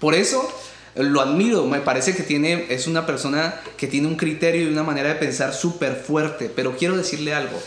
Por 0.00 0.14
eso 0.14 0.48
lo 0.96 1.20
admiro, 1.20 1.66
me 1.66 1.80
parece 1.80 2.14
que 2.14 2.22
tiene, 2.22 2.66
es 2.68 2.86
una 2.86 3.06
persona 3.06 3.60
que 3.76 3.86
tiene 3.86 4.08
un 4.08 4.16
criterio 4.16 4.62
y 4.62 4.72
una 4.72 4.82
manera 4.82 5.10
de 5.10 5.14
pensar 5.14 5.54
súper 5.54 5.94
fuerte, 5.94 6.50
pero 6.54 6.76
quiero 6.76 6.96
decirle 6.96 7.34
algo, 7.34 7.58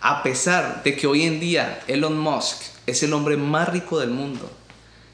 a 0.00 0.22
pesar 0.22 0.82
de 0.82 0.96
que 0.96 1.06
hoy 1.06 1.22
en 1.22 1.40
día 1.40 1.80
Elon 1.86 2.18
Musk 2.18 2.62
es 2.86 3.02
el 3.02 3.12
hombre 3.12 3.36
más 3.36 3.68
rico 3.68 3.98
del 3.98 4.10
mundo, 4.10 4.50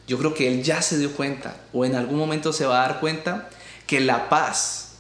yo 0.06 0.18
creo 0.18 0.34
que 0.34 0.48
él 0.48 0.62
ya 0.62 0.82
se 0.82 0.98
dio 0.98 1.12
cuenta 1.12 1.56
o 1.72 1.84
en 1.84 1.94
algún 1.94 2.18
momento 2.18 2.52
se 2.52 2.66
va 2.66 2.84
a 2.84 2.88
dar 2.88 3.00
cuenta 3.00 3.48
que 3.86 4.00
la 4.00 4.28
paz 4.28 4.96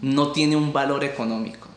no 0.00 0.32
tiene 0.32 0.56
un 0.56 0.72
valor 0.72 1.04
económico. 1.04 1.68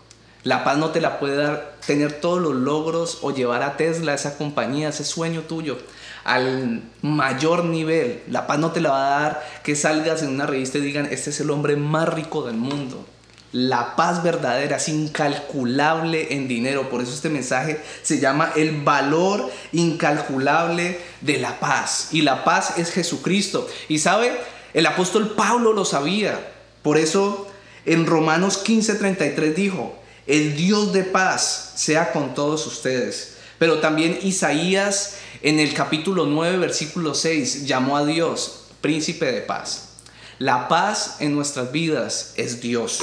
La 0.43 0.63
paz 0.63 0.77
no 0.77 0.91
te 0.91 1.01
la 1.01 1.19
puede 1.19 1.38
dar 1.38 1.75
tener 1.85 2.19
todos 2.19 2.39
los 2.39 2.53
logros 2.53 3.19
o 3.21 3.31
llevar 3.31 3.63
a 3.63 3.77
Tesla, 3.77 4.13
esa 4.13 4.38
compañía, 4.38 4.89
ese 4.89 5.03
sueño 5.03 5.41
tuyo 5.41 5.77
al 6.25 6.82
mayor 7.01 7.63
nivel. 7.63 8.24
La 8.27 8.48
paz 8.48 8.60
no 8.60 8.72
te 8.72 8.82
la 8.82 8.89
va 8.89 9.08
a 9.08 9.22
dar 9.22 9.48
que 9.63 9.75
salgas 9.75 10.24
en 10.24 10.29
una 10.29 10.46
revista 10.46 10.79
y 10.79 10.82
digan, 10.82 11.08
este 11.10 11.29
es 11.29 11.39
el 11.39 11.51
hombre 11.51 11.77
más 11.77 12.10
rico 12.10 12.46
del 12.46 12.58
mundo. 12.58 13.05
La 13.51 13.96
paz 13.96 14.22
verdadera 14.22 14.77
es 14.77 14.89
incalculable 14.89 16.34
en 16.34 16.50
dinero. 16.50 16.89
Por 16.89 17.01
eso 17.01 17.13
este 17.13 17.29
mensaje 17.29 17.79
se 18.01 18.20
llama 18.20 18.51
el 18.58 18.82
valor 18.82 19.50
incalculable 19.72 21.00
de 21.22 21.38
la 21.38 21.60
paz. 21.60 22.10
Y 22.12 22.24
la 22.24 22.44
paz 22.44 22.77
es 22.77 22.91
Jesucristo. 22.91 23.65
Y 23.88 24.00
sabe, 24.00 24.36
el 24.74 24.86
apóstol 24.88 25.36
Pablo 25.38 25.72
lo 25.72 25.86
sabía. 25.86 26.38
Por 26.82 26.98
eso 26.98 27.48
en 27.86 28.08
Romanos 28.08 28.62
15:33 28.65 29.53
dijo, 29.53 29.96
el 30.27 30.58
Dios 30.58 30.91
de 30.91 31.03
paz 31.03 31.74
sea 31.75 32.12
con 32.12 32.34
todos 32.34 32.65
ustedes. 32.65 33.35
Pero 33.57 33.79
también 33.79 34.19
Isaías 34.21 35.15
en 35.41 35.59
el 35.59 35.74
capítulo 35.74 36.25
9, 36.25 36.57
versículo 36.57 37.13
6, 37.13 37.65
llamó 37.65 37.97
a 37.97 38.05
Dios 38.05 38.65
príncipe 38.81 39.31
de 39.31 39.41
paz. 39.41 39.89
La 40.38 40.67
paz 40.67 41.17
en 41.19 41.33
nuestras 41.33 41.71
vidas 41.71 42.33
es 42.35 42.62
Dios. 42.62 43.00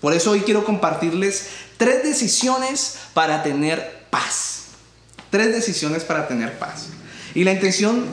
Por 0.00 0.14
eso 0.14 0.30
hoy 0.30 0.40
quiero 0.40 0.64
compartirles 0.64 1.48
tres 1.76 2.02
decisiones 2.02 2.96
para 3.12 3.42
tener 3.42 4.06
paz. 4.10 4.62
Tres 5.30 5.52
decisiones 5.52 6.04
para 6.04 6.26
tener 6.26 6.58
paz. 6.58 6.86
Y 7.34 7.44
la 7.44 7.52
intención 7.52 8.04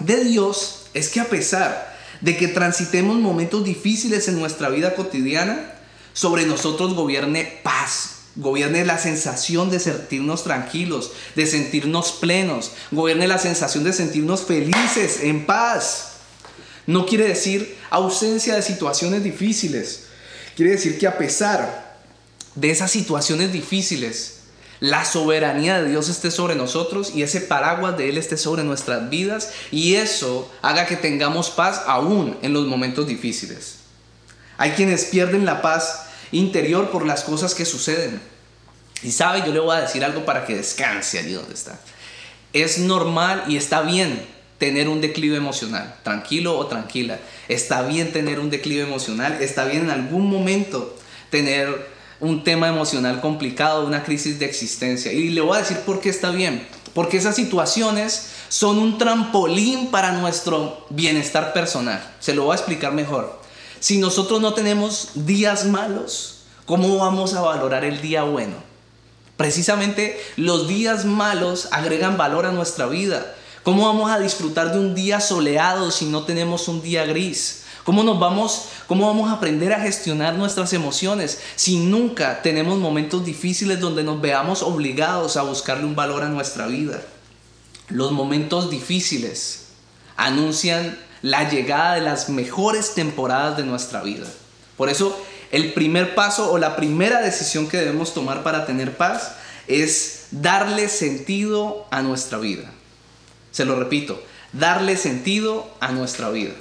de 0.00 0.24
Dios 0.24 0.86
es 0.94 1.10
que 1.10 1.20
a 1.20 1.28
pesar 1.28 1.96
de 2.20 2.36
que 2.36 2.48
transitemos 2.48 3.16
momentos 3.16 3.64
difíciles 3.64 4.28
en 4.28 4.38
nuestra 4.38 4.68
vida 4.70 4.94
cotidiana, 4.94 5.74
sobre 6.12 6.46
nosotros 6.46 6.94
gobierne 6.94 7.60
paz, 7.62 8.19
gobierne 8.36 8.84
la 8.84 8.98
sensación 8.98 9.70
de 9.70 9.80
sentirnos 9.80 10.44
tranquilos, 10.44 11.12
de 11.34 11.46
sentirnos 11.46 12.12
plenos, 12.12 12.72
gobierne 12.90 13.28
la 13.28 13.38
sensación 13.38 13.84
de 13.84 13.92
sentirnos 13.92 14.42
felices, 14.42 15.20
en 15.22 15.46
paz. 15.46 16.12
No 16.86 17.06
quiere 17.06 17.28
decir 17.28 17.76
ausencia 17.90 18.54
de 18.54 18.62
situaciones 18.62 19.22
difíciles, 19.22 20.04
quiere 20.56 20.72
decir 20.72 20.98
que 20.98 21.06
a 21.06 21.18
pesar 21.18 21.98
de 22.54 22.70
esas 22.70 22.90
situaciones 22.90 23.52
difíciles, 23.52 24.40
la 24.80 25.04
soberanía 25.04 25.80
de 25.80 25.90
Dios 25.90 26.08
esté 26.08 26.30
sobre 26.30 26.54
nosotros 26.54 27.12
y 27.14 27.22
ese 27.22 27.42
paraguas 27.42 27.98
de 27.98 28.08
Él 28.08 28.16
esté 28.16 28.38
sobre 28.38 28.64
nuestras 28.64 29.10
vidas 29.10 29.52
y 29.70 29.96
eso 29.96 30.50
haga 30.62 30.86
que 30.86 30.96
tengamos 30.96 31.50
paz 31.50 31.82
aún 31.86 32.36
en 32.40 32.54
los 32.54 32.66
momentos 32.66 33.06
difíciles. 33.06 33.76
Hay 34.56 34.72
quienes 34.72 35.04
pierden 35.06 35.44
la 35.44 35.60
paz 35.62 36.06
interior 36.32 36.90
por 36.90 37.06
las 37.06 37.22
cosas 37.22 37.54
que 37.54 37.64
suceden. 37.64 38.20
Y 39.02 39.12
sabe, 39.12 39.42
yo 39.46 39.52
le 39.52 39.60
voy 39.60 39.76
a 39.76 39.80
decir 39.80 40.04
algo 40.04 40.24
para 40.24 40.44
que 40.44 40.56
descanse 40.56 41.18
allí 41.18 41.32
donde 41.32 41.54
está. 41.54 41.80
Es 42.52 42.78
normal 42.78 43.44
y 43.48 43.56
está 43.56 43.82
bien 43.82 44.26
tener 44.58 44.88
un 44.88 45.00
declive 45.00 45.36
emocional, 45.36 45.96
tranquilo 46.02 46.58
o 46.58 46.66
tranquila. 46.66 47.18
Está 47.48 47.82
bien 47.82 48.12
tener 48.12 48.38
un 48.40 48.50
declive 48.50 48.82
emocional, 48.82 49.38
está 49.40 49.64
bien 49.64 49.84
en 49.84 49.90
algún 49.90 50.28
momento 50.28 50.96
tener 51.30 51.88
un 52.20 52.44
tema 52.44 52.68
emocional 52.68 53.20
complicado, 53.20 53.86
una 53.86 54.04
crisis 54.04 54.38
de 54.38 54.44
existencia. 54.44 55.12
Y 55.12 55.30
le 55.30 55.40
voy 55.40 55.56
a 55.56 55.60
decir 55.60 55.78
por 55.78 56.00
qué 56.00 56.10
está 56.10 56.30
bien. 56.30 56.66
Porque 56.92 57.16
esas 57.16 57.36
situaciones 57.36 58.30
son 58.48 58.78
un 58.78 58.98
trampolín 58.98 59.90
para 59.90 60.12
nuestro 60.12 60.84
bienestar 60.90 61.52
personal. 61.52 62.02
Se 62.18 62.34
lo 62.34 62.44
voy 62.44 62.52
a 62.52 62.56
explicar 62.56 62.92
mejor. 62.92 63.39
Si 63.80 63.96
nosotros 63.96 64.42
no 64.42 64.52
tenemos 64.52 65.08
días 65.14 65.64
malos, 65.64 66.42
¿cómo 66.66 66.98
vamos 66.98 67.32
a 67.32 67.40
valorar 67.40 67.84
el 67.84 68.02
día 68.02 68.24
bueno? 68.24 68.56
Precisamente 69.38 70.20
los 70.36 70.68
días 70.68 71.06
malos 71.06 71.68
agregan 71.72 72.18
valor 72.18 72.44
a 72.44 72.52
nuestra 72.52 72.86
vida. 72.86 73.34
¿Cómo 73.62 73.86
vamos 73.86 74.10
a 74.10 74.18
disfrutar 74.18 74.72
de 74.72 74.78
un 74.78 74.94
día 74.94 75.18
soleado 75.18 75.90
si 75.90 76.04
no 76.04 76.24
tenemos 76.24 76.68
un 76.68 76.82
día 76.82 77.06
gris? 77.06 77.62
¿Cómo 77.84 78.02
nos 78.04 78.20
vamos, 78.20 78.66
cómo 78.86 79.06
vamos 79.06 79.30
a 79.30 79.34
aprender 79.34 79.72
a 79.72 79.80
gestionar 79.80 80.34
nuestras 80.34 80.74
emociones 80.74 81.40
si 81.56 81.78
nunca 81.78 82.42
tenemos 82.42 82.78
momentos 82.78 83.24
difíciles 83.24 83.80
donde 83.80 84.04
nos 84.04 84.20
veamos 84.20 84.62
obligados 84.62 85.38
a 85.38 85.42
buscarle 85.42 85.86
un 85.86 85.96
valor 85.96 86.22
a 86.22 86.28
nuestra 86.28 86.66
vida? 86.66 87.00
Los 87.88 88.12
momentos 88.12 88.68
difíciles 88.68 89.68
anuncian 90.18 90.98
la 91.22 91.48
llegada 91.48 91.94
de 91.94 92.00
las 92.00 92.28
mejores 92.28 92.94
temporadas 92.94 93.56
de 93.56 93.64
nuestra 93.64 94.02
vida. 94.02 94.26
Por 94.76 94.88
eso, 94.88 95.18
el 95.50 95.72
primer 95.72 96.14
paso 96.14 96.50
o 96.50 96.58
la 96.58 96.76
primera 96.76 97.20
decisión 97.20 97.68
que 97.68 97.76
debemos 97.76 98.14
tomar 98.14 98.42
para 98.42 98.66
tener 98.66 98.96
paz 98.96 99.32
es 99.66 100.26
darle 100.30 100.88
sentido 100.88 101.86
a 101.90 102.02
nuestra 102.02 102.38
vida. 102.38 102.70
Se 103.50 103.64
lo 103.64 103.76
repito, 103.76 104.22
darle 104.52 104.96
sentido 104.96 105.68
a 105.80 105.92
nuestra 105.92 106.30
vida. 106.30 106.52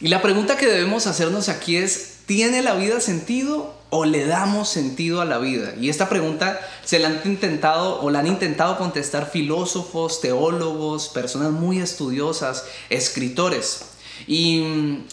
Y 0.00 0.08
la 0.08 0.22
pregunta 0.22 0.56
que 0.56 0.66
debemos 0.66 1.06
hacernos 1.06 1.48
aquí 1.48 1.76
es, 1.76 2.18
¿tiene 2.26 2.62
la 2.62 2.74
vida 2.74 3.00
sentido 3.00 3.74
o 3.90 4.04
le 4.04 4.26
damos 4.26 4.68
sentido 4.68 5.20
a 5.20 5.24
la 5.24 5.38
vida? 5.38 5.74
Y 5.80 5.88
esta 5.88 6.08
pregunta 6.08 6.60
se 6.84 6.98
la 6.98 7.08
han 7.08 7.20
intentado 7.24 8.00
o 8.00 8.10
la 8.10 8.20
han 8.20 8.26
intentado 8.26 8.78
contestar 8.78 9.30
filósofos, 9.30 10.20
teólogos, 10.20 11.08
personas 11.08 11.50
muy 11.50 11.80
estudiosas, 11.80 12.64
escritores. 12.90 13.80
Y 14.26 14.60
mm, 14.60 15.04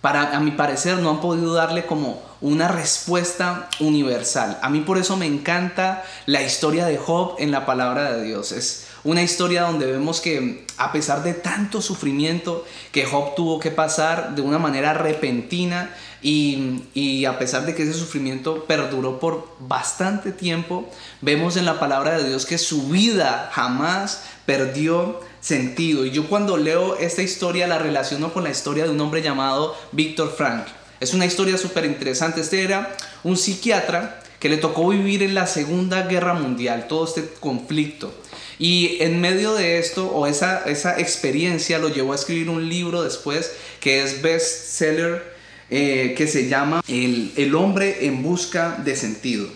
para, 0.00 0.36
a 0.36 0.40
mi 0.40 0.52
parecer 0.52 0.98
no 0.98 1.10
han 1.10 1.20
podido 1.20 1.54
darle 1.54 1.86
como 1.86 2.22
una 2.40 2.68
respuesta 2.68 3.68
universal. 3.80 4.58
A 4.62 4.68
mí 4.68 4.80
por 4.80 4.98
eso 4.98 5.16
me 5.16 5.26
encanta 5.26 6.04
la 6.26 6.42
historia 6.42 6.86
de 6.86 6.98
Job 6.98 7.36
en 7.38 7.50
la 7.50 7.66
palabra 7.66 8.12
de 8.12 8.24
Dios. 8.24 8.52
Es 8.52 8.86
una 9.04 9.22
historia 9.22 9.62
donde 9.62 9.86
vemos 9.86 10.20
que 10.20 10.66
a 10.76 10.92
pesar 10.92 11.22
de 11.22 11.32
tanto 11.32 11.80
sufrimiento 11.80 12.64
que 12.92 13.06
Job 13.06 13.34
tuvo 13.34 13.58
que 13.60 13.70
pasar 13.70 14.34
de 14.34 14.42
una 14.42 14.58
manera 14.58 14.94
repentina 14.94 15.94
y, 16.22 16.82
y, 16.92 17.24
a 17.24 17.38
pesar 17.38 17.66
de 17.66 17.74
que 17.74 17.84
ese 17.84 17.92
sufrimiento 17.92 18.64
perduró 18.64 19.20
por 19.20 19.54
bastante 19.60 20.32
tiempo, 20.32 20.88
vemos 21.20 21.56
en 21.56 21.66
la 21.66 21.78
palabra 21.78 22.18
de 22.18 22.28
Dios 22.28 22.46
que 22.46 22.58
su 22.58 22.88
vida 22.88 23.50
jamás 23.52 24.24
perdió 24.44 25.20
sentido. 25.40 26.04
Y 26.04 26.10
yo 26.10 26.28
cuando 26.28 26.56
leo 26.56 26.96
esta 26.98 27.22
historia 27.22 27.66
la 27.66 27.78
relaciono 27.78 28.32
con 28.32 28.44
la 28.44 28.50
historia 28.50 28.84
de 28.84 28.90
un 28.90 29.00
hombre 29.00 29.22
llamado 29.22 29.76
Víctor 29.92 30.34
Frank. 30.36 30.66
Es 31.00 31.14
una 31.14 31.26
historia 31.26 31.58
súper 31.58 31.84
interesante. 31.84 32.40
Este 32.40 32.62
era 32.62 32.96
un 33.22 33.36
psiquiatra 33.36 34.20
que 34.40 34.48
le 34.48 34.56
tocó 34.56 34.88
vivir 34.88 35.22
en 35.22 35.34
la 35.34 35.46
Segunda 35.46 36.02
Guerra 36.02 36.34
Mundial, 36.34 36.86
todo 36.88 37.04
este 37.04 37.28
conflicto. 37.40 38.12
Y 38.58 38.96
en 39.00 39.20
medio 39.20 39.54
de 39.54 39.78
esto, 39.78 40.08
o 40.08 40.26
esa, 40.26 40.64
esa 40.64 40.98
experiencia, 40.98 41.78
lo 41.78 41.88
llevó 41.88 42.12
a 42.12 42.16
escribir 42.16 42.48
un 42.48 42.68
libro 42.68 43.02
después 43.02 43.52
que 43.80 44.02
es 44.02 44.22
bestseller, 44.22 45.34
eh, 45.68 46.14
que 46.16 46.26
se 46.26 46.48
llama 46.48 46.82
el, 46.88 47.32
el 47.36 47.54
hombre 47.54 48.06
en 48.06 48.22
busca 48.22 48.80
de 48.84 48.96
sentido. 48.96 49.48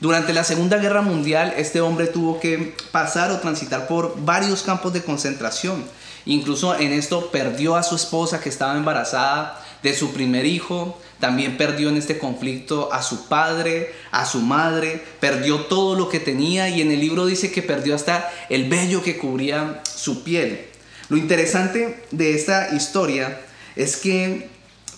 Durante 0.00 0.32
la 0.32 0.44
Segunda 0.44 0.78
Guerra 0.78 1.02
Mundial, 1.02 1.52
este 1.58 1.82
hombre 1.82 2.06
tuvo 2.06 2.40
que 2.40 2.74
pasar 2.90 3.30
o 3.32 3.40
transitar 3.40 3.86
por 3.86 4.14
varios 4.24 4.62
campos 4.62 4.94
de 4.94 5.02
concentración. 5.02 5.84
Incluso 6.24 6.74
en 6.74 6.92
esto 6.92 7.30
perdió 7.30 7.76
a 7.76 7.82
su 7.82 7.96
esposa 7.96 8.40
que 8.40 8.48
estaba 8.48 8.78
embarazada 8.78 9.62
de 9.82 9.94
su 9.94 10.14
primer 10.14 10.46
hijo, 10.46 10.98
también 11.18 11.58
perdió 11.58 11.90
en 11.90 11.98
este 11.98 12.18
conflicto 12.18 12.90
a 12.94 13.02
su 13.02 13.28
padre, 13.28 13.94
a 14.10 14.24
su 14.24 14.40
madre, 14.40 15.04
perdió 15.20 15.66
todo 15.66 15.94
lo 15.94 16.08
que 16.08 16.18
tenía 16.18 16.70
y 16.70 16.80
en 16.80 16.90
el 16.90 17.00
libro 17.00 17.26
dice 17.26 17.52
que 17.52 17.62
perdió 17.62 17.94
hasta 17.94 18.30
el 18.48 18.70
vello 18.70 19.02
que 19.02 19.18
cubría 19.18 19.82
su 19.84 20.24
piel. 20.24 20.66
Lo 21.10 21.18
interesante 21.18 22.04
de 22.10 22.34
esta 22.34 22.74
historia 22.74 23.38
es 23.76 23.98
que 23.98 24.48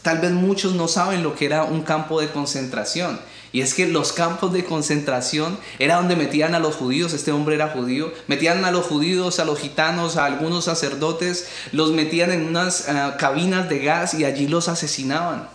tal 0.03 0.19
vez 0.19 0.31
muchos 0.31 0.75
no 0.75 0.87
saben 0.87 1.25
lo 1.25 1.35
que 1.35 1.47
era 1.47 1.65
un 1.65 1.83
campo 1.83 2.21
de 2.21 2.29
concentración 2.29 3.19
y 3.53 3.61
es 3.61 3.75
que 3.75 3.87
los 3.87 4.13
campos 4.13 4.53
de 4.53 4.65
concentración 4.65 5.59
era 5.79 5.97
donde 5.97 6.17
metían 6.17 6.55
a 6.55 6.59
los 6.59 6.77
judíos, 6.77 7.13
este 7.13 7.33
hombre 7.33 7.55
era 7.55 7.69
judío, 7.69 8.13
metían 8.27 8.65
a 8.65 8.71
los 8.71 8.87
judíos, 8.87 9.39
a 9.39 9.45
los 9.45 9.59
gitanos, 9.59 10.17
a 10.17 10.25
algunos 10.25 10.65
sacerdotes, 10.65 11.49
los 11.73 11.93
metían 11.93 12.33
en 12.33 12.47
unas 12.47 12.89
eh, 12.89 13.13
cabinas 13.19 13.69
de 13.69 13.81
gas 13.81 14.15
y 14.15 14.25
allí 14.25 14.49
los 14.49 14.69
asesinaban 14.69 15.49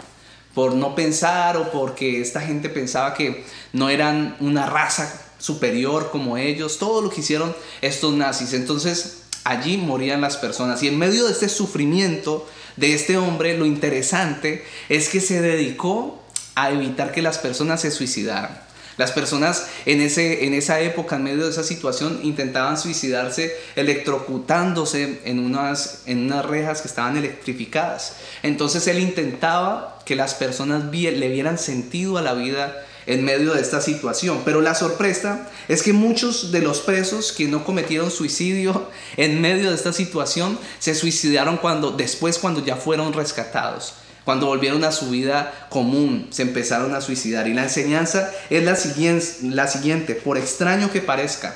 por 0.54 0.74
no 0.74 0.96
pensar 0.96 1.58
o 1.58 1.72
porque 1.72 2.22
esta 2.22 2.42
gente 2.42 2.70
pensaba 2.70 3.14
que 3.14 3.46
no 3.74 3.90
eran 3.90 4.36
una 4.40 4.66
raza 4.66 5.22
superior 5.40 6.10
como 6.12 6.38
ellos, 6.38 6.80
todo 6.80 7.02
lo 7.02 7.10
que 7.10 7.22
hicieron 7.22 7.56
estos 7.82 8.14
nazis. 8.14 8.54
Entonces 8.54 9.24
allí 9.44 9.78
morían 9.78 10.22
las 10.22 10.38
personas. 10.38 10.82
Y 10.84 10.88
en 10.88 10.98
medio 10.98 11.26
de 11.26 11.32
este 11.32 11.50
sufrimiento 11.50 12.48
de 12.76 12.94
este 12.94 13.18
hombre, 13.18 13.58
lo 13.58 13.66
interesante 13.66 14.66
es 14.90 15.10
que 15.10 15.22
se 15.22 15.42
dedicó 15.42 16.24
a 16.58 16.72
evitar 16.72 17.12
que 17.12 17.22
las 17.22 17.38
personas 17.38 17.82
se 17.82 17.92
suicidaran. 17.92 18.60
Las 18.98 19.12
personas 19.12 19.68
en, 19.86 20.02
ese, 20.02 20.46
en 20.46 20.56
esa 20.56 20.80
época, 20.80 21.18
en 21.18 21.24
medio 21.24 21.44
de 21.44 21.52
esa 21.52 21.64
situación, 21.64 22.20
intentaban 22.24 22.80
suicidarse 22.80 23.56
electrocutándose 23.76 25.22
en 25.24 25.38
unas, 25.38 26.02
en 26.08 26.26
unas 26.26 26.44
rejas 26.44 26.82
que 26.82 26.88
estaban 26.88 27.16
electrificadas. 27.16 28.16
Entonces 28.42 28.88
él 28.88 28.98
intentaba 28.98 30.00
que 30.04 30.16
las 30.16 30.34
personas 30.34 30.92
le 30.92 31.30
vieran 31.30 31.60
sentido 31.60 32.18
a 32.18 32.24
la 32.24 32.34
vida 32.34 32.76
en 33.06 33.24
medio 33.24 33.54
de 33.54 33.62
esta 33.62 33.80
situación. 33.80 34.42
Pero 34.44 34.62
la 34.62 34.74
sorpresa 34.74 35.48
es 35.68 35.84
que 35.84 35.94
muchos 35.94 36.52
de 36.52 36.62
los 36.62 36.80
presos 36.80 37.32
que 37.32 37.48
no 37.48 37.64
cometieron 37.66 38.10
suicidio 38.10 38.90
en 39.16 39.42
medio 39.42 39.70
de 39.70 39.76
esta 39.76 39.94
situación 39.94 40.58
se 40.80 40.96
suicidaron 40.96 41.58
cuando, 41.58 41.92
después 41.92 42.40
cuando 42.40 42.66
ya 42.66 42.78
fueron 42.78 43.14
rescatados. 43.14 43.94
Cuando 44.28 44.48
volvieron 44.48 44.84
a 44.84 44.92
su 44.92 45.10
vida 45.10 45.54
común, 45.70 46.28
se 46.32 46.42
empezaron 46.42 46.94
a 46.94 47.00
suicidar. 47.00 47.48
Y 47.48 47.54
la 47.54 47.64
enseñanza 47.64 48.30
es 48.50 48.62
la 48.62 48.76
siguiente, 48.76 49.26
la 49.44 49.68
siguiente. 49.70 50.16
por 50.16 50.38
extraño 50.38 50.92
que 50.92 51.00
parezca, 51.00 51.56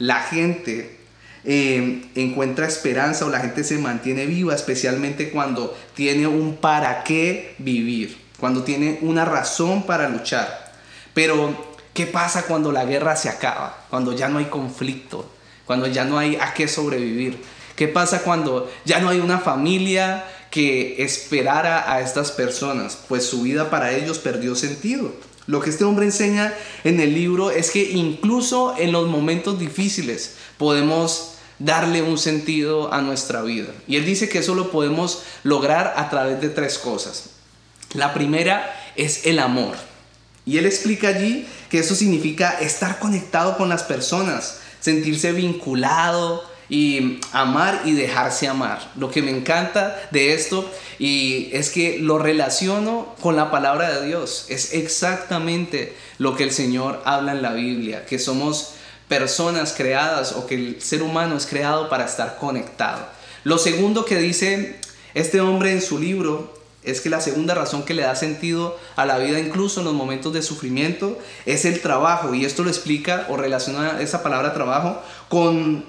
la 0.00 0.22
gente 0.22 0.98
eh, 1.44 2.10
encuentra 2.16 2.66
esperanza 2.66 3.24
o 3.24 3.30
la 3.30 3.38
gente 3.38 3.62
se 3.62 3.78
mantiene 3.78 4.26
viva, 4.26 4.52
especialmente 4.52 5.30
cuando 5.30 5.78
tiene 5.94 6.26
un 6.26 6.56
para 6.56 7.04
qué 7.04 7.54
vivir, 7.58 8.20
cuando 8.40 8.64
tiene 8.64 8.98
una 9.02 9.24
razón 9.24 9.84
para 9.84 10.08
luchar. 10.08 10.72
Pero, 11.14 11.76
¿qué 11.94 12.06
pasa 12.06 12.46
cuando 12.46 12.72
la 12.72 12.84
guerra 12.84 13.14
se 13.14 13.28
acaba? 13.28 13.86
Cuando 13.90 14.12
ya 14.12 14.28
no 14.28 14.38
hay 14.38 14.46
conflicto, 14.46 15.30
cuando 15.66 15.86
ya 15.86 16.04
no 16.04 16.18
hay 16.18 16.34
a 16.34 16.52
qué 16.52 16.66
sobrevivir. 16.66 17.40
¿Qué 17.76 17.86
pasa 17.86 18.22
cuando 18.22 18.68
ya 18.84 18.98
no 18.98 19.08
hay 19.08 19.20
una 19.20 19.38
familia 19.38 20.24
que 20.50 21.02
esperara 21.02 21.92
a 21.92 22.00
estas 22.00 22.32
personas? 22.32 22.98
Pues 23.08 23.24
su 23.26 23.42
vida 23.42 23.70
para 23.70 23.92
ellos 23.92 24.18
perdió 24.18 24.54
sentido. 24.54 25.12
Lo 25.46 25.60
que 25.60 25.70
este 25.70 25.84
hombre 25.84 26.04
enseña 26.04 26.54
en 26.84 27.00
el 27.00 27.14
libro 27.14 27.50
es 27.50 27.70
que 27.70 27.82
incluso 27.82 28.74
en 28.78 28.92
los 28.92 29.08
momentos 29.08 29.58
difíciles 29.58 30.34
podemos 30.58 31.38
darle 31.58 32.02
un 32.02 32.18
sentido 32.18 32.92
a 32.92 33.00
nuestra 33.00 33.42
vida. 33.42 33.72
Y 33.86 33.96
él 33.96 34.04
dice 34.04 34.28
que 34.28 34.38
eso 34.38 34.54
lo 34.54 34.70
podemos 34.70 35.22
lograr 35.42 35.94
a 35.96 36.10
través 36.10 36.40
de 36.40 36.50
tres 36.50 36.78
cosas. 36.78 37.30
La 37.94 38.12
primera 38.14 38.74
es 38.96 39.26
el 39.26 39.38
amor. 39.38 39.76
Y 40.44 40.58
él 40.58 40.66
explica 40.66 41.08
allí 41.08 41.46
que 41.70 41.78
eso 41.78 41.94
significa 41.94 42.58
estar 42.60 42.98
conectado 42.98 43.56
con 43.56 43.68
las 43.68 43.82
personas, 43.82 44.58
sentirse 44.80 45.32
vinculado, 45.32 46.42
y 46.68 47.20
amar 47.32 47.82
y 47.84 47.92
dejarse 47.92 48.48
amar. 48.48 48.90
Lo 48.96 49.10
que 49.10 49.22
me 49.22 49.30
encanta 49.30 49.96
de 50.10 50.34
esto 50.34 50.70
y 50.98 51.50
es 51.52 51.70
que 51.70 51.98
lo 51.98 52.18
relaciono 52.18 53.14
con 53.20 53.36
la 53.36 53.50
palabra 53.50 53.90
de 53.90 54.06
Dios. 54.06 54.46
Es 54.48 54.74
exactamente 54.74 55.96
lo 56.18 56.36
que 56.36 56.44
el 56.44 56.52
Señor 56.52 57.02
habla 57.04 57.32
en 57.32 57.42
la 57.42 57.52
Biblia, 57.52 58.04
que 58.04 58.18
somos 58.18 58.74
personas 59.08 59.72
creadas 59.76 60.32
o 60.32 60.46
que 60.46 60.54
el 60.54 60.82
ser 60.82 61.02
humano 61.02 61.36
es 61.36 61.46
creado 61.46 61.88
para 61.88 62.04
estar 62.04 62.36
conectado. 62.38 63.06
Lo 63.44 63.56
segundo 63.58 64.04
que 64.04 64.16
dice 64.16 64.76
este 65.14 65.40
hombre 65.40 65.72
en 65.72 65.80
su 65.80 65.98
libro 65.98 66.58
es 66.84 67.00
que 67.00 67.10
la 67.10 67.20
segunda 67.20 67.54
razón 67.54 67.82
que 67.82 67.94
le 67.94 68.02
da 68.02 68.14
sentido 68.14 68.78
a 68.96 69.04
la 69.04 69.18
vida, 69.18 69.38
incluso 69.38 69.80
en 69.80 69.86
los 69.86 69.94
momentos 69.94 70.32
de 70.32 70.42
sufrimiento, 70.42 71.18
es 71.44 71.64
el 71.64 71.80
trabajo. 71.80 72.34
Y 72.34 72.44
esto 72.44 72.62
lo 72.62 72.70
explica 72.70 73.26
o 73.28 73.36
relaciona 73.36 74.00
esa 74.00 74.22
palabra 74.22 74.54
trabajo 74.54 75.02
con 75.28 75.84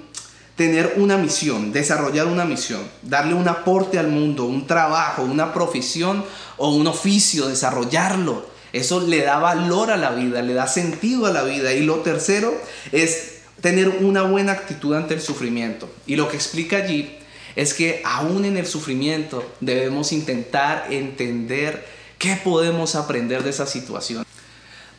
tener 0.60 0.92
una 0.96 1.16
misión, 1.16 1.72
desarrollar 1.72 2.26
una 2.26 2.44
misión, 2.44 2.82
darle 3.00 3.32
un 3.32 3.48
aporte 3.48 3.98
al 3.98 4.08
mundo, 4.08 4.44
un 4.44 4.66
trabajo, 4.66 5.22
una 5.22 5.54
profesión 5.54 6.22
o 6.58 6.74
un 6.74 6.86
oficio, 6.86 7.48
desarrollarlo. 7.48 8.44
Eso 8.74 9.00
le 9.00 9.22
da 9.22 9.38
valor 9.38 9.90
a 9.90 9.96
la 9.96 10.10
vida, 10.10 10.42
le 10.42 10.52
da 10.52 10.66
sentido 10.66 11.24
a 11.24 11.30
la 11.30 11.44
vida. 11.44 11.72
Y 11.72 11.80
lo 11.80 12.00
tercero 12.00 12.52
es 12.92 13.38
tener 13.62 13.88
una 13.88 14.20
buena 14.24 14.52
actitud 14.52 14.94
ante 14.94 15.14
el 15.14 15.22
sufrimiento. 15.22 15.88
Y 16.06 16.16
lo 16.16 16.28
que 16.28 16.36
explica 16.36 16.76
allí 16.76 17.16
es 17.56 17.72
que 17.72 18.02
aún 18.04 18.44
en 18.44 18.58
el 18.58 18.66
sufrimiento 18.66 19.42
debemos 19.60 20.12
intentar 20.12 20.88
entender 20.90 21.86
qué 22.18 22.38
podemos 22.44 22.96
aprender 22.96 23.44
de 23.44 23.48
esa 23.48 23.66
situación. 23.66 24.26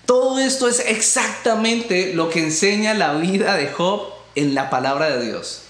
Todo 0.08 0.40
esto 0.40 0.68
es 0.68 0.80
exactamente 0.80 2.16
lo 2.16 2.32
que 2.32 2.40
enseña 2.40 2.96
la 2.96 3.14
vida 3.14 3.56
de 3.58 3.68
Job 3.68 4.21
en 4.36 4.56
la 4.56 4.70
palabra 4.70 5.10
de 5.10 5.26
Dios. 5.26 5.64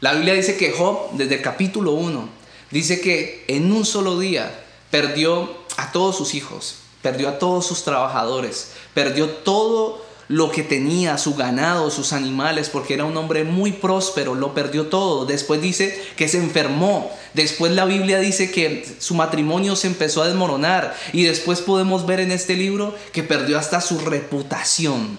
La 0.00 0.12
Biblia 0.12 0.34
dice 0.34 0.56
que 0.56 0.72
Job, 0.72 1.10
desde 1.12 1.36
el 1.36 1.42
capítulo 1.42 1.92
1, 1.92 2.28
dice 2.70 3.00
que 3.00 3.44
en 3.48 3.72
un 3.72 3.84
solo 3.84 4.18
día 4.18 4.64
perdió 4.90 5.50
a 5.76 5.92
todos 5.92 6.16
sus 6.16 6.34
hijos, 6.34 6.76
perdió 7.02 7.28
a 7.28 7.38
todos 7.38 7.66
sus 7.66 7.84
trabajadores, 7.84 8.72
perdió 8.94 9.28
todo 9.28 10.06
lo 10.28 10.50
que 10.52 10.62
tenía, 10.62 11.16
su 11.16 11.34
ganado, 11.34 11.90
sus 11.90 12.12
animales, 12.12 12.68
porque 12.68 12.94
era 12.94 13.06
un 13.06 13.16
hombre 13.16 13.44
muy 13.44 13.72
próspero, 13.72 14.34
lo 14.34 14.54
perdió 14.54 14.86
todo. 14.86 15.24
Después 15.24 15.62
dice 15.62 16.00
que 16.16 16.28
se 16.28 16.38
enfermó. 16.38 17.10
Después 17.32 17.72
la 17.72 17.86
Biblia 17.86 18.18
dice 18.18 18.50
que 18.50 18.86
su 18.98 19.14
matrimonio 19.14 19.74
se 19.74 19.86
empezó 19.86 20.22
a 20.22 20.28
desmoronar. 20.28 20.94
Y 21.14 21.24
después 21.24 21.62
podemos 21.62 22.06
ver 22.06 22.20
en 22.20 22.30
este 22.30 22.54
libro 22.54 22.94
que 23.12 23.22
perdió 23.22 23.58
hasta 23.58 23.80
su 23.80 23.98
reputación. 24.00 25.18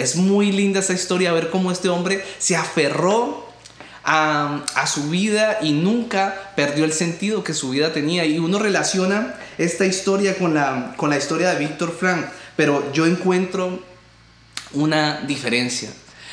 Es 0.00 0.16
muy 0.16 0.52
linda 0.52 0.80
esa 0.80 0.92
historia, 0.92 1.32
ver 1.32 1.50
cómo 1.50 1.70
este 1.70 1.88
hombre 1.88 2.24
se 2.38 2.56
aferró 2.56 3.48
a, 4.04 4.86
su 4.86 5.10
vida 5.10 5.58
y 5.62 5.72
nunca 5.72 6.52
perdió 6.56 6.84
el 6.84 6.92
sentido 6.92 7.44
que 7.44 7.54
su 7.54 7.70
vida 7.70 7.92
tenía. 7.92 8.24
Y 8.24 8.38
uno 8.38 8.58
relaciona 8.58 9.36
esta 9.58 9.86
historia 9.86 10.36
con 10.36 10.54
la, 10.54 10.94
con 10.96 11.10
la 11.10 11.18
historia 11.18 11.50
de 11.50 11.58
Víctor 11.58 11.94
Frank, 11.96 12.26
pero 12.56 12.92
yo 12.92 13.06
encuentro 13.06 13.80
una 14.72 15.20
diferencia. 15.22 15.90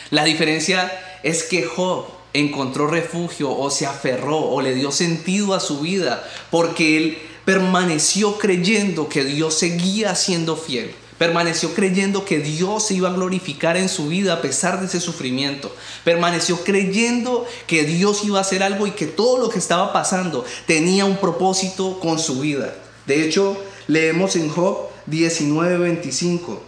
La 0.09 0.23
diferencia 0.23 0.91
es 1.23 1.43
que 1.43 1.63
Job 1.63 2.05
encontró 2.33 2.87
refugio 2.87 3.51
o 3.51 3.69
se 3.69 3.85
aferró 3.85 4.37
o 4.37 4.61
le 4.61 4.73
dio 4.73 4.91
sentido 4.91 5.53
a 5.53 5.59
su 5.59 5.79
vida 5.81 6.23
porque 6.51 6.97
él 6.97 7.17
permaneció 7.45 8.37
creyendo 8.37 9.09
que 9.09 9.23
Dios 9.23 9.57
seguía 9.57 10.15
siendo 10.15 10.55
fiel. 10.55 10.93
Permaneció 11.17 11.73
creyendo 11.73 12.25
que 12.25 12.39
Dios 12.39 12.87
se 12.87 12.93
iba 12.93 13.09
a 13.09 13.13
glorificar 13.13 13.75
en 13.75 13.89
su 13.89 14.07
vida 14.07 14.33
a 14.33 14.41
pesar 14.41 14.79
de 14.79 14.85
ese 14.85 14.99
sufrimiento. 14.99 15.75
Permaneció 16.03 16.63
creyendo 16.63 17.47
que 17.65 17.83
Dios 17.83 18.23
iba 18.23 18.37
a 18.37 18.41
hacer 18.41 18.61
algo 18.61 18.85
y 18.85 18.91
que 18.91 19.07
todo 19.07 19.39
lo 19.39 19.49
que 19.49 19.57
estaba 19.57 19.91
pasando 19.93 20.45
tenía 20.67 21.05
un 21.05 21.17
propósito 21.17 21.99
con 21.99 22.19
su 22.19 22.39
vida. 22.39 22.75
De 23.07 23.23
hecho, 23.23 23.57
leemos 23.87 24.35
en 24.35 24.49
Job 24.49 24.89
19:25. 25.07 26.61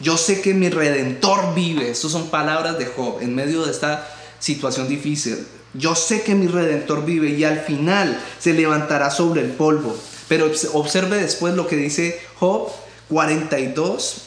Yo 0.00 0.18
sé 0.18 0.42
que 0.42 0.52
mi 0.52 0.68
redentor 0.68 1.54
vive. 1.54 1.90
Estas 1.90 2.12
son 2.12 2.28
palabras 2.28 2.78
de 2.78 2.86
Job 2.86 3.20
en 3.20 3.34
medio 3.34 3.64
de 3.64 3.70
esta 3.70 4.06
situación 4.38 4.86
difícil. 4.86 5.46
Yo 5.74 5.94
sé 5.94 6.22
que 6.22 6.34
mi 6.34 6.46
redentor 6.46 7.04
vive 7.04 7.30
y 7.30 7.44
al 7.44 7.60
final 7.60 8.20
se 8.38 8.52
levantará 8.52 9.10
sobre 9.10 9.40
el 9.40 9.50
polvo. 9.52 9.96
Pero 10.28 10.50
observe 10.74 11.16
después 11.16 11.54
lo 11.54 11.66
que 11.66 11.76
dice 11.76 12.20
Job 12.38 12.68
42, 13.08 14.22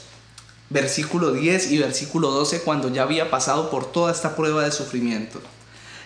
versículo 0.69 1.31
10 1.31 1.71
y 1.71 1.77
versículo 1.77 2.31
12, 2.31 2.61
cuando 2.61 2.89
ya 2.89 3.03
había 3.03 3.29
pasado 3.29 3.69
por 3.69 3.91
toda 3.91 4.11
esta 4.11 4.35
prueba 4.35 4.63
de 4.63 4.71
sufrimiento. 4.71 5.39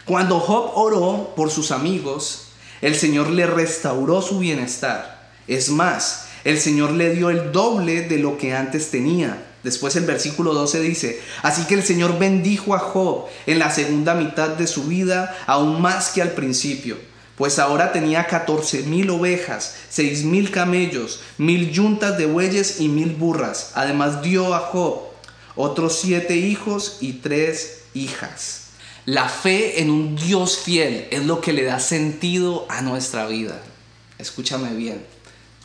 Cuando 0.06 0.40
Job 0.40 0.72
oró 0.76 1.34
por 1.36 1.52
sus 1.52 1.72
amigos, 1.72 2.48
el 2.82 2.96
Señor 2.96 3.30
le 3.30 3.48
restauró 3.48 4.22
su 4.22 4.40
bienestar. 4.40 5.32
Es 5.48 5.70
más, 5.70 6.28
el 6.44 6.60
Señor 6.60 6.92
le 6.92 7.16
dio 7.16 7.30
el 7.30 7.52
doble 7.52 8.02
de 8.02 8.20
lo 8.20 8.38
que 8.38 8.54
antes 8.54 8.92
tenía. 8.92 9.46
Después 9.64 9.96
el 9.96 10.06
versículo 10.06 10.54
12 10.54 10.80
dice, 10.82 11.22
así 11.42 11.66
que 11.66 11.74
el 11.74 11.84
Señor 11.84 12.20
bendijo 12.20 12.76
a 12.76 12.80
Job 12.80 13.26
en 13.48 13.58
la 13.58 13.72
segunda 13.72 14.14
mitad 14.14 14.50
de 14.50 14.68
su 14.68 14.84
vida, 14.84 15.36
aún 15.48 15.82
más 15.82 16.10
que 16.10 16.22
al 16.22 16.32
principio 16.32 16.98
pues 17.38 17.60
ahora 17.60 17.92
tenía 17.92 18.28
catorce 18.28 18.84
mil 18.84 19.10
ovejas, 19.10 19.76
seis 19.90 20.24
mil 20.24 20.52
camellos, 20.52 21.22
mil 21.38 21.72
yuntas 21.72 22.18
de 22.18 22.26
bueyes 22.26 22.80
y 22.80 22.88
mil 22.88 23.16
burras. 23.16 23.72
Además 23.76 24.22
dio 24.22 24.56
a 24.56 24.60
Job 24.60 25.02
otros 25.56 26.00
siete 26.00 26.36
hijos 26.36 26.98
y 27.02 27.14
tres 27.14 27.84
hijas. 27.94 28.62
La 29.06 29.30
fe 29.30 29.82
en 29.82 29.90
un 29.90 30.16
Dios 30.16 30.58
fiel 30.58 31.08
es 31.12 31.26
lo 31.26 31.40
que 31.42 31.54
le 31.54 31.64
da 31.64 31.80
sentido 31.80 32.66
a 32.70 32.82
nuestra 32.82 33.28
vida. 33.28 33.62
Escúchame 34.18 34.74
bien. 34.74 35.06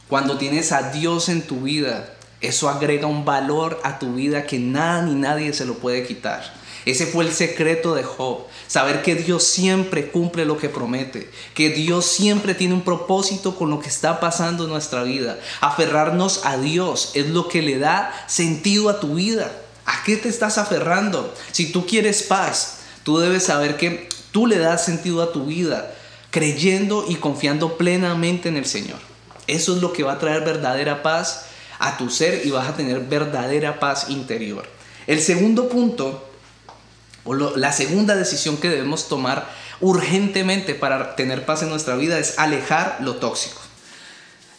Cuando 0.09 0.39
tienes 0.39 0.73
a 0.73 0.91
Dios 0.91 1.29
en 1.29 1.43
tu 1.43 1.63
vida, 1.63 2.13
eso 2.41 2.69
agrega 2.69 3.07
un 3.07 3.25
valor 3.25 3.81
a 3.85 3.99
tu 3.99 4.15
vida 4.15 4.47
que 4.47 4.59
nada 4.59 5.03
ni 5.03 5.15
nadie 5.15 5.53
se 5.53 5.65
lo 5.65 5.75
puede 5.75 6.07
quitar. 6.07 6.53
Ese 6.87 7.07
fue 7.07 7.25
el 7.25 7.33
secreto 7.33 7.95
de 7.95 8.03
Job. 8.03 8.47
Saber 8.67 9.03
que 9.03 9.15
Dios 9.15 9.45
siempre 9.45 10.11
cumple 10.11 10.45
lo 10.45 10.57
que 10.57 10.69
promete. 10.69 11.31
Que 11.55 11.71
Dios 11.71 12.07
siempre 12.07 12.55
tiene 12.55 12.75
un 12.75 12.83
propósito 12.83 13.57
con 13.57 13.71
lo 13.71 13.81
que 13.81 13.89
está 13.89 14.21
pasando 14.21 14.65
en 14.65 14.71
nuestra 14.71 15.03
vida. 15.03 15.39
Aferrarnos 15.61 16.45
a 16.45 16.57
Dios 16.57 17.13
es 17.15 17.29
lo 17.29 17.49
que 17.49 17.63
le 17.63 17.79
da 17.79 18.13
sentido 18.27 18.89
a 18.89 19.01
tu 19.01 19.15
vida. 19.15 19.53
¿A 19.87 20.03
qué 20.05 20.17
te 20.17 20.29
estás 20.29 20.59
aferrando? 20.59 21.35
Si 21.53 21.73
tú 21.73 21.87
quieres 21.87 22.23
paz, 22.23 22.79
tú 23.03 23.19
debes 23.19 23.45
saber 23.45 23.77
que 23.77 24.09
tú 24.31 24.47
le 24.47 24.59
das 24.59 24.85
sentido 24.85 25.23
a 25.23 25.33
tu 25.33 25.47
vida 25.47 25.95
creyendo 26.31 27.05
y 27.09 27.17
confiando 27.17 27.77
plenamente 27.77 28.49
en 28.49 28.57
el 28.57 28.67
Señor. 28.67 28.99
Eso 29.47 29.75
es 29.75 29.83
lo 29.83 29.93
que 29.93 30.05
va 30.05 30.13
a 30.13 30.19
traer 30.19 30.45
verdadera 30.45 31.03
paz 31.03 31.47
a 31.79 31.97
tu 31.97 32.11
ser 32.11 32.47
y 32.47 32.51
vas 32.51 32.69
a 32.69 32.77
tener 32.77 33.01
verdadera 33.01 33.81
paz 33.81 34.09
interior. 34.11 34.65
El 35.07 35.21
segundo 35.21 35.69
punto, 35.69 36.30
o 37.25 37.35
la 37.35 37.73
segunda 37.73 38.17
decisión 38.17 38.57
que 38.57 38.69
debemos 38.69 39.09
tomar 39.09 39.49
urgentemente 39.81 40.75
para 40.75 41.17
tener 41.17 41.45
paz 41.45 41.63
en 41.63 41.71
nuestra 41.71 41.97
vida 41.97 42.19
es 42.19 42.39
alejar 42.39 42.99
lo 43.01 43.17
tóxico. 43.17 43.61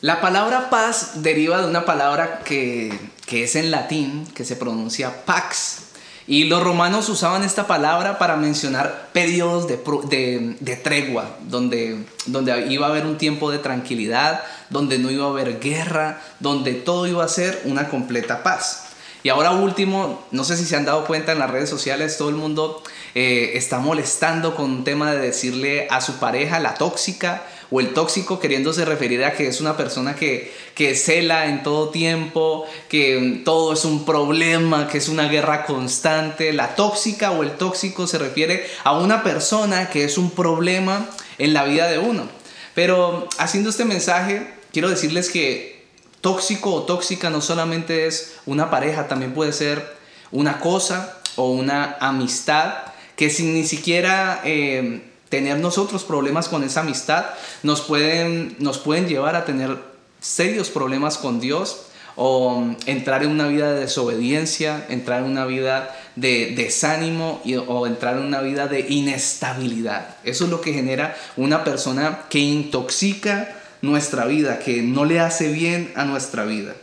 La 0.01 0.19
palabra 0.19 0.71
paz 0.71 1.21
deriva 1.21 1.61
de 1.61 1.67
una 1.67 1.85
palabra 1.85 2.39
que, 2.43 2.91
es 3.31 3.55
en 3.55 3.69
latín, 3.69 4.25
que 4.33 4.45
se 4.45 4.55
pronuncia 4.55 5.25
pax. 5.25 5.83
Y 6.25 6.45
los 6.45 6.63
romanos 6.63 7.07
usaban 7.09 7.43
esta 7.43 7.67
palabra 7.67 8.17
para 8.17 8.35
mencionar 8.35 9.09
periodos 9.13 9.67
de, 9.67 10.55
de, 10.59 10.75
tregua, 10.77 11.37
donde, 11.47 12.03
donde 12.25 12.67
iba 12.71 12.87
a 12.87 12.89
haber 12.89 13.05
un 13.05 13.17
tiempo 13.17 13.51
de 13.51 13.59
tranquilidad, 13.59 14.41
donde 14.71 14.97
no 14.97 15.11
iba 15.11 15.25
a 15.25 15.29
haber 15.29 15.59
guerra, 15.59 16.19
donde 16.39 16.73
todo 16.73 17.05
iba 17.05 17.23
a 17.23 17.27
ser 17.27 17.61
una 17.65 17.89
completa 17.89 18.41
paz. 18.41 18.90
Y 19.23 19.29
ahora 19.29 19.51
último, 19.51 20.23
no 20.31 20.43
sé 20.43 20.57
si 20.57 20.65
se 20.65 20.75
han 20.75 20.85
dado 20.85 21.05
cuenta 21.05 21.31
en 21.31 21.39
las 21.39 21.51
redes 21.51 21.69
sociales, 21.69 22.17
todo 22.17 22.29
el 22.29 22.35
mundo 22.35 22.81
eh, 23.13 23.51
está 23.55 23.79
molestando 23.79 24.55
con 24.55 24.71
un 24.71 24.83
tema 24.83 25.11
de 25.13 25.19
decirle 25.19 25.87
a 25.91 26.01
su 26.01 26.17
pareja 26.17 26.59
la 26.59 26.73
tóxica 26.73 27.43
o 27.69 27.79
el 27.79 27.93
tóxico 27.93 28.39
queriéndose 28.39 28.83
referir 28.83 29.23
a 29.23 29.33
que 29.33 29.47
es 29.47 29.61
una 29.61 29.77
persona 29.77 30.15
que, 30.15 30.51
que 30.75 30.93
cela 30.95 31.45
en 31.45 31.63
todo 31.63 31.89
tiempo, 31.89 32.65
que 32.89 33.41
todo 33.45 33.73
es 33.73 33.85
un 33.85 34.05
problema, 34.05 34.87
que 34.87 34.97
es 34.97 35.07
una 35.07 35.29
guerra 35.29 35.65
constante. 35.65 36.51
La 36.51 36.75
tóxica 36.75 37.31
o 37.31 37.43
el 37.43 37.51
tóxico 37.51 38.07
se 38.07 38.17
refiere 38.17 38.65
a 38.83 38.97
una 38.97 39.23
persona 39.23 39.89
que 39.89 40.03
es 40.03 40.17
un 40.17 40.31
problema 40.31 41.09
en 41.37 41.53
la 41.53 41.63
vida 41.63 41.87
de 41.87 41.97
uno. 41.97 42.27
Pero 42.75 43.27
haciendo 43.37 43.69
este 43.69 43.85
mensaje, 43.85 44.47
quiero 44.73 44.89
decirles 44.89 45.29
que 45.29 45.80
tóxico 46.21 46.73
o 46.73 46.83
tóxica 46.83 47.29
no 47.29 47.41
solamente 47.41 48.07
es 48.07 48.35
una 48.45 48.69
pareja, 48.69 49.07
también 49.07 49.33
puede 49.33 49.53
ser 49.53 49.95
una 50.31 50.59
cosa 50.59 51.17
o 51.35 51.51
una 51.51 51.97
amistad 51.99 52.73
que 53.15 53.29
sin 53.29 53.53
ni 53.53 53.65
siquiera 53.65 54.41
eh, 54.43 55.01
tener 55.29 55.59
nosotros 55.59 56.03
problemas 56.03 56.49
con 56.49 56.63
esa 56.63 56.81
amistad 56.81 57.25
nos 57.63 57.81
pueden, 57.81 58.55
nos 58.59 58.79
pueden 58.79 59.07
llevar 59.07 59.35
a 59.35 59.45
tener 59.45 59.77
serios 60.19 60.69
problemas 60.69 61.17
con 61.17 61.39
Dios 61.39 61.83
o 62.15 62.61
mm, 62.61 62.75
entrar 62.85 63.23
en 63.23 63.31
una 63.31 63.47
vida 63.47 63.71
de 63.73 63.79
desobediencia, 63.81 64.85
entrar 64.89 65.23
en 65.23 65.29
una 65.29 65.45
vida 65.45 65.95
de 66.15 66.53
desánimo 66.55 67.41
o 67.67 67.87
entrar 67.87 68.17
en 68.17 68.23
una 68.23 68.41
vida 68.41 68.67
de 68.67 68.81
inestabilidad. 68.89 70.17
Eso 70.23 70.43
es 70.45 70.49
lo 70.49 70.61
que 70.61 70.73
genera 70.73 71.15
una 71.37 71.63
persona 71.63 72.23
que 72.29 72.39
intoxica 72.39 73.60
nuestra 73.81 74.25
vida, 74.25 74.59
que 74.59 74.81
no 74.81 75.05
le 75.05 75.19
hace 75.19 75.51
bien 75.51 75.91
a 75.95 76.05
nuestra 76.05 76.45
vida. 76.45 76.75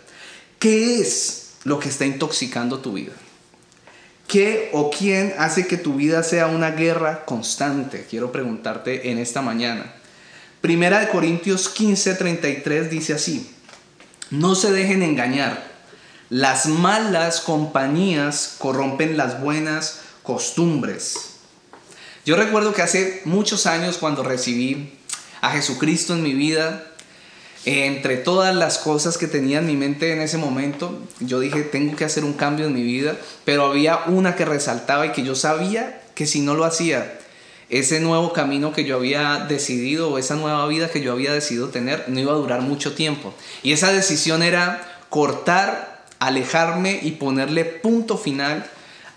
¿Qué 0.58 1.00
es 1.00 1.54
lo 1.64 1.78
que 1.78 1.88
está 1.88 2.06
intoxicando 2.06 2.80
tu 2.80 2.94
vida? 2.94 3.12
¿Qué 4.26 4.70
o 4.72 4.90
quién 4.90 5.34
hace 5.38 5.66
que 5.66 5.76
tu 5.76 5.94
vida 5.94 6.22
sea 6.22 6.48
una 6.48 6.72
guerra 6.72 7.24
constante? 7.24 8.06
Quiero 8.08 8.30
preguntarte 8.30 9.10
en 9.10 9.18
esta 9.18 9.40
mañana. 9.40 9.94
Primera 10.60 11.00
de 11.00 11.08
Corintios 11.08 11.72
15:33 11.74 12.88
dice 12.88 13.14
así, 13.14 13.50
no 14.30 14.54
se 14.54 14.72
dejen 14.72 15.02
engañar, 15.02 15.66
las 16.28 16.66
malas 16.66 17.40
compañías 17.40 18.56
corrompen 18.58 19.16
las 19.16 19.40
buenas 19.40 20.00
costumbres. 20.22 21.36
Yo 22.26 22.36
recuerdo 22.36 22.74
que 22.74 22.82
hace 22.82 23.22
muchos 23.24 23.64
años 23.64 23.96
cuando 23.96 24.22
recibí 24.22 24.97
a 25.40 25.50
Jesucristo 25.50 26.14
en 26.14 26.22
mi 26.22 26.34
vida, 26.34 26.84
entre 27.64 28.16
todas 28.16 28.54
las 28.54 28.78
cosas 28.78 29.18
que 29.18 29.26
tenía 29.26 29.58
en 29.58 29.66
mi 29.66 29.76
mente 29.76 30.12
en 30.12 30.20
ese 30.20 30.38
momento, 30.38 31.02
yo 31.20 31.40
dije, 31.40 31.62
tengo 31.62 31.96
que 31.96 32.04
hacer 32.04 32.24
un 32.24 32.32
cambio 32.32 32.66
en 32.66 32.74
mi 32.74 32.82
vida, 32.82 33.16
pero 33.44 33.66
había 33.66 34.04
una 34.06 34.36
que 34.36 34.44
resaltaba 34.44 35.06
y 35.06 35.12
que 35.12 35.22
yo 35.22 35.34
sabía 35.34 36.00
que 36.14 36.26
si 36.26 36.40
no 36.40 36.54
lo 36.54 36.64
hacía, 36.64 37.18
ese 37.68 38.00
nuevo 38.00 38.32
camino 38.32 38.72
que 38.72 38.84
yo 38.84 38.96
había 38.96 39.44
decidido 39.48 40.10
o 40.10 40.18
esa 40.18 40.36
nueva 40.36 40.66
vida 40.66 40.88
que 40.90 41.02
yo 41.02 41.12
había 41.12 41.32
decidido 41.32 41.68
tener 41.68 42.04
no 42.08 42.18
iba 42.18 42.32
a 42.32 42.36
durar 42.36 42.62
mucho 42.62 42.94
tiempo. 42.94 43.34
Y 43.62 43.72
esa 43.72 43.92
decisión 43.92 44.42
era 44.42 45.00
cortar, 45.10 46.04
alejarme 46.18 46.98
y 47.02 47.12
ponerle 47.12 47.64
punto 47.64 48.16
final 48.16 48.64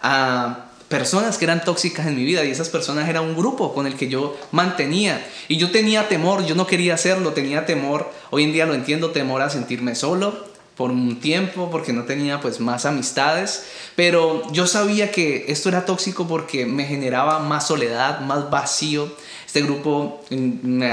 a 0.02 0.71
personas 0.92 1.38
que 1.38 1.46
eran 1.46 1.64
tóxicas 1.64 2.06
en 2.06 2.16
mi 2.16 2.26
vida 2.26 2.44
y 2.44 2.52
esas 2.52 2.70
personas 2.70 3.10
eran 3.10 3.24
un 3.24 3.36
grupo 3.36 3.74
con 3.74 3.88
el 3.88 3.96
que 3.96 4.10
yo 4.10 4.38
mantenía. 4.52 5.26
Y 5.48 5.56
yo 5.58 5.72
tenía 5.72 6.10
temor, 6.10 6.46
yo 6.46 6.54
no 6.54 6.68
quería 6.68 6.94
hacerlo, 6.94 7.32
tenía 7.32 7.66
temor, 7.66 8.12
hoy 8.30 8.44
en 8.44 8.52
día 8.52 8.66
lo 8.68 8.76
entiendo, 8.76 9.12
temor 9.12 9.42
a 9.42 9.50
sentirme 9.50 9.96
solo 9.96 10.52
por 10.76 10.92
un 10.92 11.20
tiempo 11.20 11.70
porque 11.72 11.94
no 11.94 12.04
tenía 12.04 12.42
pues 12.42 12.60
más 12.60 12.86
amistades, 12.86 13.66
pero 13.96 14.52
yo 14.52 14.68
sabía 14.68 15.12
que 15.12 15.46
esto 15.48 15.70
era 15.70 15.86
tóxico 15.86 16.28
porque 16.28 16.66
me 16.66 16.86
generaba 16.86 17.40
más 17.40 17.68
soledad, 17.68 18.22
más 18.22 18.50
vacío, 18.50 19.10
este 19.46 19.62
grupo 19.62 20.22
me, 20.30 20.92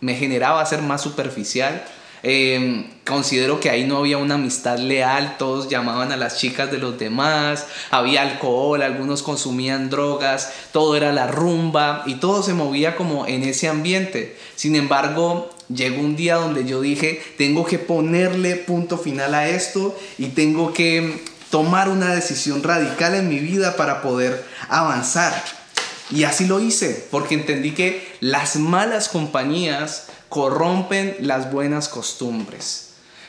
me 0.00 0.14
generaba 0.14 0.64
ser 0.66 0.82
más 0.82 1.02
superficial 1.02 1.84
Em, 2.22 2.86
considero 3.06 3.60
que 3.60 3.70
ahí 3.70 3.84
no 3.84 3.98
había 3.98 4.18
una 4.18 4.34
amistad 4.34 4.78
leal, 4.78 5.36
todos 5.38 5.68
llamaban 5.68 6.12
a 6.12 6.16
las 6.16 6.38
chicas 6.38 6.70
de 6.70 6.78
los 6.78 6.98
demás, 6.98 7.66
había 7.90 8.22
alcohol, 8.22 8.82
algunos 8.82 9.22
consumían 9.22 9.88
drogas, 9.88 10.52
todo 10.72 10.96
era 10.96 11.12
la 11.12 11.26
rumba 11.28 12.02
y 12.06 12.14
todo 12.14 12.42
se 12.42 12.54
movía 12.54 12.96
como 12.96 13.26
en 13.26 13.44
ese 13.44 13.68
ambiente. 13.68 14.36
Sin 14.56 14.74
embargo, 14.76 15.50
llegó 15.72 16.00
un 16.00 16.16
día 16.16 16.36
donde 16.36 16.64
yo 16.64 16.80
dije, 16.80 17.22
tengo 17.36 17.64
que 17.64 17.78
ponerle 17.78 18.56
punto 18.56 18.98
final 18.98 19.34
a 19.34 19.48
esto 19.48 19.96
y 20.18 20.28
tengo 20.28 20.72
que 20.72 21.22
tomar 21.50 21.88
una 21.88 22.14
decisión 22.14 22.62
radical 22.62 23.14
en 23.14 23.28
mi 23.28 23.38
vida 23.38 23.76
para 23.76 24.02
poder 24.02 24.44
avanzar. 24.68 25.32
Y 26.10 26.24
así 26.24 26.46
lo 26.46 26.58
hice, 26.58 27.06
porque 27.10 27.34
entendí 27.34 27.72
que 27.72 28.06
las 28.20 28.56
malas 28.56 29.08
compañías 29.08 30.06
corrompen 30.28 31.16
las 31.20 31.52
buenas 31.52 31.88
costumbres. 31.88 32.88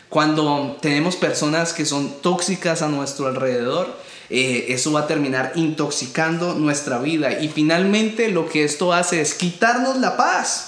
Cuando 0.09 0.77
tenemos 0.81 1.15
personas 1.15 1.73
que 1.73 1.85
son 1.85 2.21
tóxicas 2.21 2.81
a 2.81 2.87
nuestro 2.87 3.27
alrededor, 3.27 3.95
eh, 4.29 4.67
eso 4.69 4.91
va 4.91 5.01
a 5.01 5.07
terminar 5.07 5.53
intoxicando 5.55 6.55
nuestra 6.55 6.99
vida. 6.99 7.39
Y 7.39 7.49
finalmente 7.49 8.29
lo 8.29 8.49
que 8.49 8.63
esto 8.63 8.93
hace 8.93 9.21
es 9.21 9.33
quitarnos 9.33 9.97
la 9.97 10.17
paz. 10.17 10.65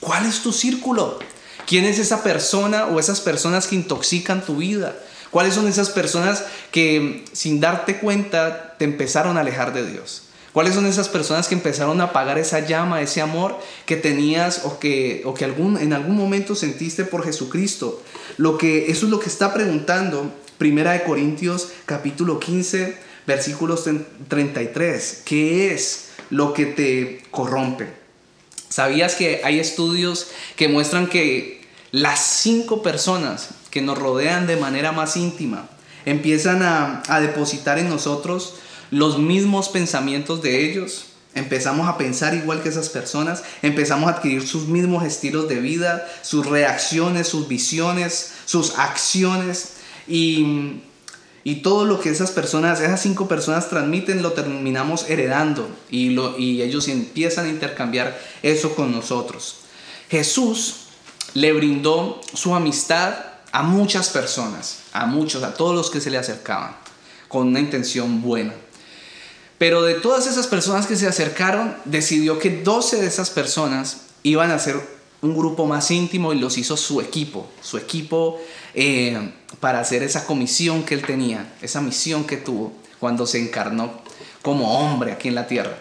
¿Cuál 0.00 0.26
es 0.26 0.42
tu 0.42 0.52
círculo? 0.52 1.18
¿Quién 1.66 1.84
es 1.84 1.98
esa 1.98 2.22
persona 2.22 2.86
o 2.86 3.00
esas 3.00 3.20
personas 3.20 3.66
que 3.66 3.76
intoxican 3.76 4.44
tu 4.44 4.56
vida? 4.56 4.94
¿Cuáles 5.30 5.54
son 5.54 5.66
esas 5.66 5.90
personas 5.90 6.44
que 6.70 7.24
sin 7.32 7.60
darte 7.60 7.98
cuenta 7.98 8.76
te 8.78 8.84
empezaron 8.84 9.36
a 9.36 9.40
alejar 9.40 9.72
de 9.72 9.90
Dios? 9.90 10.23
¿Cuáles 10.54 10.76
son 10.76 10.86
esas 10.86 11.08
personas 11.08 11.48
que 11.48 11.56
empezaron 11.56 12.00
a 12.00 12.04
apagar 12.04 12.38
esa 12.38 12.60
llama, 12.60 13.02
ese 13.02 13.20
amor 13.20 13.58
que 13.86 13.96
tenías 13.96 14.60
o 14.62 14.78
que, 14.78 15.22
o 15.24 15.34
que 15.34 15.44
algún, 15.44 15.76
en 15.76 15.92
algún 15.92 16.14
momento 16.14 16.54
sentiste 16.54 17.04
por 17.04 17.24
Jesucristo? 17.24 18.00
Lo 18.36 18.56
que, 18.56 18.88
eso 18.88 19.06
es 19.06 19.10
lo 19.10 19.18
que 19.18 19.28
está 19.28 19.52
preguntando 19.52 20.32
Primera 20.56 20.92
de 20.92 21.02
Corintios 21.02 21.70
capítulo 21.86 22.38
15 22.38 22.96
versículos 23.26 23.84
33. 24.28 25.22
¿Qué 25.24 25.74
es 25.74 26.10
lo 26.30 26.52
que 26.52 26.66
te 26.66 27.24
corrompe? 27.32 27.88
¿Sabías 28.68 29.16
que 29.16 29.40
hay 29.42 29.58
estudios 29.58 30.28
que 30.54 30.68
muestran 30.68 31.08
que 31.08 31.66
las 31.90 32.20
cinco 32.20 32.80
personas 32.80 33.48
que 33.70 33.82
nos 33.82 33.98
rodean 33.98 34.46
de 34.46 34.54
manera 34.54 34.92
más 34.92 35.16
íntima 35.16 35.68
empiezan 36.06 36.62
a, 36.62 37.02
a 37.08 37.20
depositar 37.20 37.80
en 37.80 37.88
nosotros 37.88 38.54
los 38.94 39.18
mismos 39.18 39.70
pensamientos 39.70 40.40
de 40.40 40.70
ellos, 40.70 41.06
empezamos 41.34 41.88
a 41.88 41.98
pensar 41.98 42.32
igual 42.32 42.62
que 42.62 42.68
esas 42.68 42.88
personas, 42.88 43.42
empezamos 43.62 44.08
a 44.08 44.14
adquirir 44.14 44.46
sus 44.46 44.68
mismos 44.68 45.04
estilos 45.04 45.48
de 45.48 45.56
vida, 45.56 46.06
sus 46.22 46.46
reacciones, 46.46 47.26
sus 47.26 47.48
visiones, 47.48 48.34
sus 48.44 48.78
acciones 48.78 49.78
y, 50.06 50.80
todo 51.64 51.86
lo 51.86 51.98
que 51.98 52.10
esas 52.10 52.30
personas, 52.30 52.80
esas 52.80 53.02
cinco 53.02 53.26
personas 53.26 53.68
transmiten 53.68 54.22
lo 54.22 54.32
terminamos 54.32 55.10
heredando 55.10 55.68
y, 55.90 56.10
lo, 56.10 56.38
y 56.38 56.62
ellos 56.62 56.86
empiezan 56.86 57.46
a 57.46 57.48
intercambiar 57.48 58.16
eso 58.44 58.76
con 58.76 58.92
nosotros. 58.92 59.56
Jesús 60.08 60.86
le 61.34 61.52
brindó 61.52 62.20
su 62.32 62.54
amistad 62.54 63.14
a 63.50 63.64
muchas 63.64 64.10
personas, 64.10 64.82
a 64.92 65.06
muchos, 65.06 65.42
a 65.42 65.54
todos 65.54 65.74
los 65.74 65.90
que 65.90 66.00
se 66.00 66.10
le 66.10 66.18
acercaban, 66.18 66.76
con 67.26 67.48
una 67.48 67.58
intención 67.58 68.22
buena. 68.22 68.54
Pero 69.58 69.82
de 69.82 69.94
todas 69.94 70.26
esas 70.26 70.46
personas 70.46 70.86
que 70.86 70.96
se 70.96 71.06
acercaron, 71.06 71.76
decidió 71.84 72.38
que 72.38 72.50
12 72.50 73.00
de 73.00 73.06
esas 73.06 73.30
personas 73.30 74.02
iban 74.22 74.50
a 74.50 74.58
ser 74.58 74.80
un 75.22 75.36
grupo 75.36 75.66
más 75.66 75.90
íntimo 75.90 76.32
y 76.32 76.38
los 76.38 76.58
hizo 76.58 76.76
su 76.76 77.00
equipo, 77.00 77.48
su 77.62 77.78
equipo 77.78 78.38
eh, 78.74 79.32
para 79.60 79.80
hacer 79.80 80.02
esa 80.02 80.26
comisión 80.26 80.82
que 80.82 80.94
él 80.94 81.06
tenía, 81.06 81.54
esa 81.62 81.80
misión 81.80 82.24
que 82.24 82.36
tuvo 82.36 82.72
cuando 83.00 83.26
se 83.26 83.38
encarnó 83.38 83.92
como 84.42 84.78
hombre 84.78 85.12
aquí 85.12 85.28
en 85.28 85.34
la 85.34 85.46
tierra. 85.46 85.78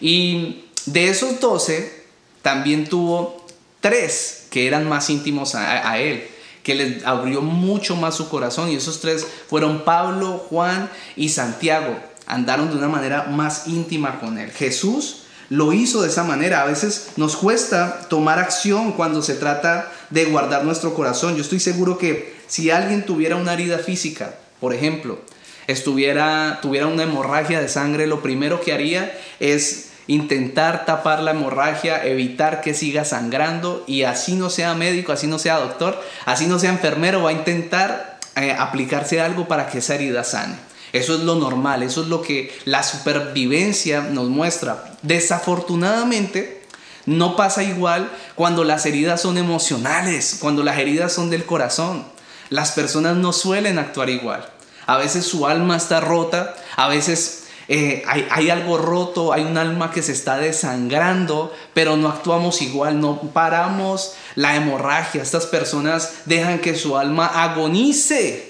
Y 0.00 0.64
de 0.86 1.08
esos 1.08 1.38
doce, 1.40 2.04
también 2.42 2.88
tuvo 2.88 3.46
tres 3.80 4.46
que 4.50 4.66
eran 4.66 4.88
más 4.88 5.10
íntimos 5.10 5.54
a, 5.54 5.98
él, 5.98 6.26
que 6.62 6.74
les 6.74 7.04
abrió 7.04 7.40
mucho 7.42 7.94
más 7.96 8.16
su 8.16 8.28
corazón. 8.28 8.70
Y 8.70 8.76
esos 8.76 9.00
tres 9.00 9.26
fueron 9.48 9.84
Pablo, 9.84 10.44
Juan 10.48 10.90
y 11.16 11.28
Santiago. 11.28 11.96
Andaron 12.30 12.70
de 12.70 12.76
una 12.76 12.88
manera 12.88 13.24
más 13.24 13.66
íntima 13.66 14.20
con 14.20 14.38
él. 14.38 14.50
Jesús 14.50 15.22
lo 15.50 15.72
hizo 15.72 16.00
de 16.00 16.08
esa 16.08 16.24
manera. 16.24 16.62
A 16.62 16.66
veces 16.66 17.10
nos 17.16 17.36
cuesta 17.36 18.08
tomar 18.08 18.38
acción 18.38 18.92
cuando 18.92 19.20
se 19.20 19.34
trata 19.34 19.90
de 20.10 20.24
guardar 20.26 20.64
nuestro 20.64 20.94
corazón. 20.94 21.36
Yo 21.36 21.42
estoy 21.42 21.60
seguro 21.60 21.98
que 21.98 22.40
si 22.46 22.70
alguien 22.70 23.04
tuviera 23.04 23.36
una 23.36 23.52
herida 23.52 23.78
física, 23.78 24.34
por 24.60 24.72
ejemplo, 24.72 25.18
estuviera, 25.66 26.60
tuviera 26.62 26.86
una 26.86 27.02
hemorragia 27.02 27.60
de 27.60 27.68
sangre, 27.68 28.06
lo 28.06 28.22
primero 28.22 28.60
que 28.60 28.72
haría 28.72 29.12
es 29.40 29.90
intentar 30.06 30.86
tapar 30.86 31.22
la 31.22 31.32
hemorragia, 31.32 32.04
evitar 32.04 32.60
que 32.60 32.74
siga 32.74 33.04
sangrando 33.04 33.84
y 33.86 34.02
así 34.02 34.34
no 34.34 34.50
sea 34.50 34.74
médico, 34.74 35.12
así 35.12 35.26
no 35.26 35.38
sea 35.38 35.58
doctor, 35.58 36.00
así 36.26 36.46
no 36.46 36.58
sea 36.58 36.70
enfermero, 36.70 37.22
va 37.22 37.30
a 37.30 37.34
intentar 37.34 38.18
eh, 38.36 38.54
aplicarse 38.58 39.20
algo 39.20 39.46
para 39.46 39.68
que 39.68 39.78
esa 39.78 39.94
herida 39.94 40.24
sane. 40.24 40.69
Eso 40.92 41.14
es 41.14 41.20
lo 41.20 41.36
normal, 41.36 41.82
eso 41.82 42.02
es 42.02 42.08
lo 42.08 42.22
que 42.22 42.56
la 42.64 42.82
supervivencia 42.82 44.00
nos 44.00 44.28
muestra. 44.28 44.96
Desafortunadamente, 45.02 46.62
no 47.06 47.36
pasa 47.36 47.62
igual 47.62 48.10
cuando 48.34 48.64
las 48.64 48.86
heridas 48.86 49.20
son 49.20 49.38
emocionales, 49.38 50.38
cuando 50.40 50.62
las 50.62 50.78
heridas 50.78 51.12
son 51.12 51.30
del 51.30 51.44
corazón. 51.44 52.04
Las 52.48 52.72
personas 52.72 53.16
no 53.16 53.32
suelen 53.32 53.78
actuar 53.78 54.10
igual 54.10 54.50
a 54.90 54.96
veces 54.96 55.24
su 55.24 55.46
alma 55.46 55.76
está 55.76 56.00
rota, 56.00 56.56
a 56.74 56.88
veces 56.88 57.44
eh, 57.68 58.02
hay, 58.08 58.50
algo 58.50 58.76
roto, 58.76 59.32
hay 59.32 59.44
un 59.44 59.56
alma 59.56 59.92
que 59.92 60.02
se 60.02 60.10
está 60.10 60.36
desangrando, 60.36 61.54
pero 61.74 61.96
no 61.96 62.08
actuamos 62.08 62.60
igual, 62.60 63.00
no 63.00 63.20
paramos 63.32 64.14
la 64.34 64.56
hemorragia. 64.56 65.22
Estas 65.22 65.46
personas 65.46 66.14
dejan 66.24 66.58
que 66.58 66.74
su 66.74 66.96
alma 66.96 67.26
agonice, 67.26 68.49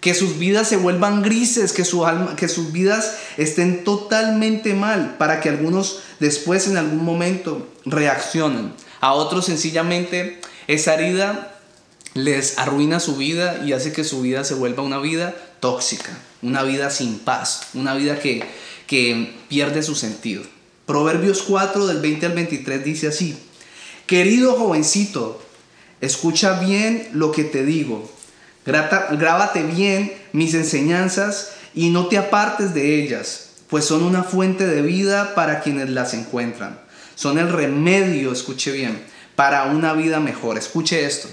que 0.00 0.14
sus 0.14 0.38
vidas 0.38 0.68
se 0.68 0.76
vuelvan 0.76 1.22
grises, 1.22 1.72
que, 1.72 1.84
su 1.84 2.06
alma, 2.06 2.36
que 2.36 2.48
sus 2.48 2.72
vidas 2.72 3.16
estén 3.36 3.84
totalmente 3.84 4.74
mal, 4.74 5.16
para 5.18 5.40
que 5.40 5.48
algunos 5.48 6.00
después 6.20 6.68
en 6.68 6.76
algún 6.76 7.04
momento 7.04 7.68
reaccionen. 7.84 8.72
A 9.00 9.12
otros 9.12 9.46
sencillamente 9.46 10.40
esa 10.66 10.94
herida 10.94 11.58
les 12.14 12.58
arruina 12.58 13.00
su 13.00 13.16
vida 13.16 13.62
y 13.64 13.72
hace 13.72 13.92
que 13.92 14.04
su 14.04 14.22
vida 14.22 14.44
se 14.44 14.54
vuelva 14.54 14.82
una 14.82 14.98
vida 14.98 15.34
tóxica, 15.60 16.16
una 16.42 16.62
vida 16.62 16.90
sin 16.90 17.18
paz, 17.18 17.68
una 17.74 17.94
vida 17.94 18.18
que, 18.20 18.44
que 18.86 19.34
pierde 19.48 19.82
su 19.82 19.94
sentido. 19.94 20.42
Proverbios 20.86 21.42
4 21.42 21.86
del 21.86 22.00
20 22.00 22.26
al 22.26 22.32
23 22.32 22.84
dice 22.84 23.08
así, 23.08 23.38
querido 24.06 24.54
jovencito, 24.54 25.40
escucha 26.00 26.60
bien 26.60 27.08
lo 27.12 27.30
que 27.30 27.44
te 27.44 27.64
digo, 27.64 28.10
grábate 28.68 29.62
bien 29.62 30.12
mis 30.32 30.54
enseñanzas 30.54 31.52
y 31.74 31.90
no 31.90 32.06
te 32.06 32.18
apartes 32.18 32.74
de 32.74 33.02
ellas, 33.02 33.50
pues 33.68 33.84
son 33.84 34.02
una 34.02 34.22
fuente 34.22 34.66
de 34.66 34.82
vida 34.82 35.34
para 35.34 35.60
quienes 35.60 35.90
las 35.90 36.14
encuentran. 36.14 36.78
Son 37.14 37.38
el 37.38 37.50
remedio, 37.50 38.32
escuche 38.32 38.70
bien, 38.70 39.02
para 39.34 39.64
una 39.64 39.92
vida 39.92 40.20
mejor. 40.20 40.58
Escuche 40.58 41.04
esto. 41.04 41.28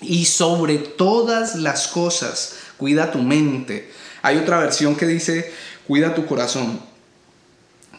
Y 0.00 0.26
sobre 0.26 0.78
todas 0.78 1.54
las 1.56 1.88
cosas, 1.88 2.54
cuida 2.76 3.10
tu 3.12 3.18
mente. 3.18 3.90
Hay 4.22 4.38
otra 4.38 4.58
versión 4.58 4.96
que 4.96 5.06
dice, 5.06 5.52
cuida 5.86 6.14
tu 6.14 6.26
corazón, 6.26 6.80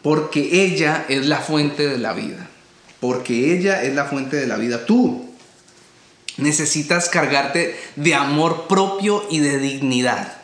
porque 0.01 0.63
ella 0.63 1.05
es 1.09 1.25
la 1.25 1.39
fuente 1.39 1.87
de 1.87 1.97
la 1.97 2.13
vida. 2.13 2.49
Porque 2.99 3.53
ella 3.53 3.83
es 3.83 3.95
la 3.95 4.05
fuente 4.05 4.37
de 4.37 4.47
la 4.47 4.57
vida. 4.57 4.85
Tú 4.85 5.32
necesitas 6.37 7.09
cargarte 7.09 7.79
de 7.95 8.15
amor 8.15 8.67
propio 8.67 9.25
y 9.29 9.39
de 9.39 9.59
dignidad. 9.59 10.37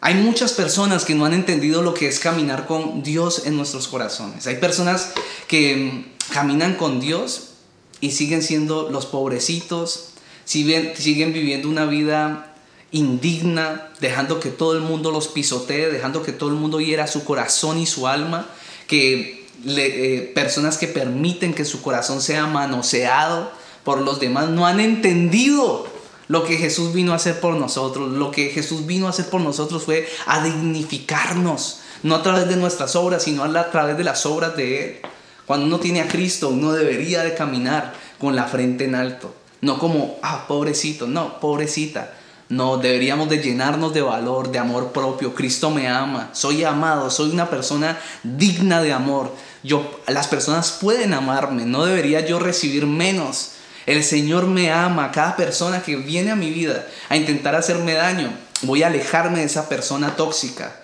Hay 0.00 0.14
muchas 0.16 0.52
personas 0.52 1.04
que 1.04 1.14
no 1.14 1.24
han 1.24 1.32
entendido 1.32 1.80
lo 1.80 1.94
que 1.94 2.08
es 2.08 2.18
caminar 2.18 2.66
con 2.66 3.02
Dios 3.02 3.46
en 3.46 3.56
nuestros 3.56 3.88
corazones. 3.88 4.46
Hay 4.46 4.56
personas 4.56 5.12
que 5.48 6.12
caminan 6.32 6.74
con 6.74 7.00
Dios 7.00 7.54
y 8.00 8.10
siguen 8.10 8.42
siendo 8.42 8.90
los 8.90 9.06
pobrecitos, 9.06 10.10
siguen, 10.44 10.92
siguen 10.96 11.32
viviendo 11.32 11.70
una 11.70 11.86
vida 11.86 12.54
indigna, 12.90 13.90
dejando 14.00 14.40
que 14.40 14.50
todo 14.50 14.74
el 14.74 14.82
mundo 14.82 15.10
los 15.10 15.28
pisotee, 15.28 15.90
dejando 15.90 16.22
que 16.22 16.32
todo 16.32 16.50
el 16.50 16.56
mundo 16.56 16.80
hiera 16.80 17.06
su 17.06 17.24
corazón 17.24 17.78
y 17.78 17.86
su 17.86 18.06
alma, 18.06 18.46
que 18.86 19.46
eh, 19.64 20.32
personas 20.34 20.76
que 20.76 20.86
permiten 20.86 21.54
que 21.54 21.64
su 21.64 21.80
corazón 21.80 22.20
sea 22.20 22.46
manoseado 22.46 23.50
por 23.84 24.00
los 24.00 24.20
demás 24.20 24.48
no 24.48 24.66
han 24.66 24.80
entendido 24.80 25.86
lo 26.28 26.44
que 26.44 26.56
Jesús 26.56 26.92
vino 26.92 27.12
a 27.12 27.16
hacer 27.16 27.40
por 27.40 27.54
nosotros. 27.54 28.10
Lo 28.12 28.30
que 28.30 28.48
Jesús 28.48 28.86
vino 28.86 29.06
a 29.06 29.10
hacer 29.10 29.26
por 29.26 29.40
nosotros 29.40 29.84
fue 29.84 30.08
a 30.26 30.42
dignificarnos, 30.42 31.80
no 32.02 32.16
a 32.16 32.22
través 32.22 32.48
de 32.48 32.56
nuestras 32.56 32.96
obras, 32.96 33.22
sino 33.22 33.44
a 33.44 33.70
través 33.70 33.96
de 33.96 34.04
las 34.04 34.24
obras 34.26 34.56
de 34.56 34.84
Él. 34.84 35.00
Cuando 35.46 35.66
uno 35.66 35.78
tiene 35.78 36.00
a 36.00 36.08
Cristo, 36.08 36.48
uno 36.48 36.72
debería 36.72 37.22
de 37.22 37.34
caminar 37.34 37.94
con 38.18 38.34
la 38.34 38.44
frente 38.44 38.84
en 38.84 38.94
alto, 38.94 39.34
no 39.60 39.78
como, 39.78 40.16
ah, 40.22 40.46
pobrecito, 40.48 41.06
no, 41.06 41.38
pobrecita 41.38 42.14
no, 42.48 42.76
deberíamos 42.76 43.28
de 43.30 43.38
llenarnos 43.38 43.94
de 43.94 44.02
valor, 44.02 44.52
de 44.52 44.58
amor 44.58 44.92
propio. 44.92 45.34
Cristo 45.34 45.70
me 45.70 45.88
ama, 45.88 46.28
soy 46.32 46.62
amado, 46.62 47.10
soy 47.10 47.30
una 47.30 47.48
persona 47.48 47.98
digna 48.22 48.82
de 48.82 48.92
amor. 48.92 49.32
Yo, 49.62 50.00
las 50.06 50.28
personas 50.28 50.78
pueden 50.80 51.14
amarme, 51.14 51.64
no 51.64 51.86
debería 51.86 52.20
yo 52.20 52.38
recibir 52.38 52.86
menos. 52.86 53.52
El 53.86 54.02
Señor 54.02 54.46
me 54.46 54.72
ama, 54.72 55.12
cada 55.12 55.36
persona 55.36 55.82
que 55.82 55.96
viene 55.96 56.30
a 56.30 56.36
mi 56.36 56.50
vida 56.50 56.86
a 57.08 57.16
intentar 57.16 57.54
hacerme 57.54 57.94
daño, 57.94 58.32
voy 58.62 58.82
a 58.82 58.86
alejarme 58.86 59.40
de 59.40 59.44
esa 59.44 59.68
persona 59.68 60.16
tóxica. 60.16 60.76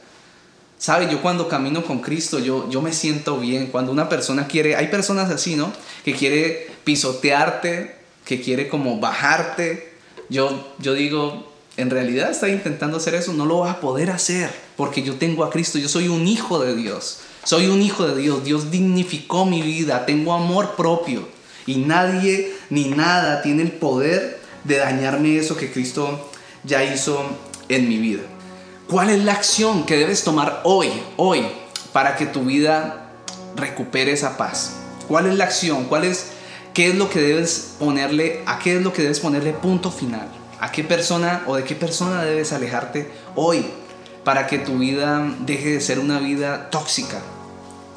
¿Sabe? 0.78 1.10
Yo 1.10 1.20
cuando 1.20 1.48
camino 1.48 1.84
con 1.84 2.00
Cristo, 2.00 2.38
yo, 2.38 2.68
yo 2.70 2.80
me 2.80 2.92
siento 2.92 3.38
bien. 3.38 3.66
Cuando 3.66 3.92
una 3.92 4.08
persona 4.08 4.46
quiere, 4.46 4.76
hay 4.76 4.88
personas 4.88 5.30
así, 5.30 5.54
¿no? 5.54 5.72
Que 6.04 6.14
quiere 6.14 6.70
pisotearte, 6.84 7.96
que 8.24 8.40
quiere 8.40 8.68
como 8.68 8.98
bajarte. 8.98 9.92
Yo, 10.30 10.72
yo 10.78 10.94
digo, 10.94 11.52
en 11.76 11.90
realidad 11.90 12.30
está 12.30 12.48
intentando 12.48 12.96
hacer 12.96 13.14
eso, 13.14 13.32
no 13.34 13.44
lo 13.44 13.58
va 13.58 13.72
a 13.72 13.80
poder 13.80 14.10
hacer 14.10 14.50
porque 14.76 15.02
yo 15.02 15.16
tengo 15.16 15.44
a 15.44 15.50
Cristo, 15.50 15.78
yo 15.78 15.90
soy 15.90 16.08
un 16.08 16.26
hijo 16.26 16.58
de 16.58 16.74
Dios, 16.74 17.18
soy 17.44 17.66
un 17.66 17.82
hijo 17.82 18.08
de 18.08 18.20
Dios, 18.20 18.44
Dios 18.44 18.70
dignificó 18.70 19.44
mi 19.44 19.60
vida, 19.60 20.06
tengo 20.06 20.32
amor 20.32 20.74
propio 20.74 21.28
y 21.70 21.76
nadie 21.76 22.52
ni 22.68 22.88
nada 22.88 23.42
tiene 23.42 23.62
el 23.62 23.70
poder 23.70 24.40
de 24.64 24.78
dañarme 24.78 25.36
eso 25.36 25.56
que 25.56 25.70
Cristo 25.70 26.28
ya 26.64 26.82
hizo 26.82 27.24
en 27.68 27.88
mi 27.88 27.98
vida. 27.98 28.22
¿Cuál 28.88 29.10
es 29.10 29.22
la 29.22 29.34
acción 29.34 29.86
que 29.86 29.96
debes 29.96 30.24
tomar 30.24 30.62
hoy, 30.64 30.90
hoy, 31.16 31.46
para 31.92 32.16
que 32.16 32.26
tu 32.26 32.42
vida 32.42 33.12
recupere 33.54 34.10
esa 34.10 34.36
paz? 34.36 34.72
¿Cuál 35.06 35.26
es 35.26 35.36
la 35.36 35.44
acción? 35.44 35.84
¿Cuál 35.84 36.04
es 36.04 36.32
qué 36.74 36.88
es 36.88 36.96
lo 36.96 37.08
que 37.08 37.20
debes 37.20 37.76
ponerle 37.78 38.42
a 38.46 38.58
qué 38.58 38.76
es 38.76 38.82
lo 38.82 38.92
que 38.92 39.02
debes 39.02 39.20
ponerle 39.20 39.52
punto 39.52 39.92
final? 39.92 40.26
¿A 40.58 40.72
qué 40.72 40.82
persona 40.82 41.44
o 41.46 41.54
de 41.54 41.62
qué 41.62 41.76
persona 41.76 42.24
debes 42.24 42.52
alejarte 42.52 43.08
hoy 43.36 43.64
para 44.24 44.48
que 44.48 44.58
tu 44.58 44.78
vida 44.78 45.32
deje 45.46 45.74
de 45.74 45.80
ser 45.80 46.00
una 46.00 46.18
vida 46.18 46.68
tóxica? 46.70 47.20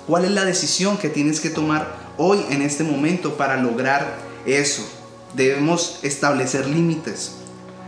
¿Cuál 0.06 0.26
es 0.26 0.32
la 0.32 0.46
decisión 0.46 0.98
que 0.98 1.10
tienes 1.10 1.40
que 1.40 1.50
tomar 1.50 2.03
hoy 2.18 2.40
en 2.50 2.62
este 2.62 2.84
momento 2.84 3.36
para 3.36 3.58
lograr 3.58 4.18
eso? 4.46 4.88
Debemos 5.34 6.00
establecer 6.04 6.68
límites, 6.68 7.36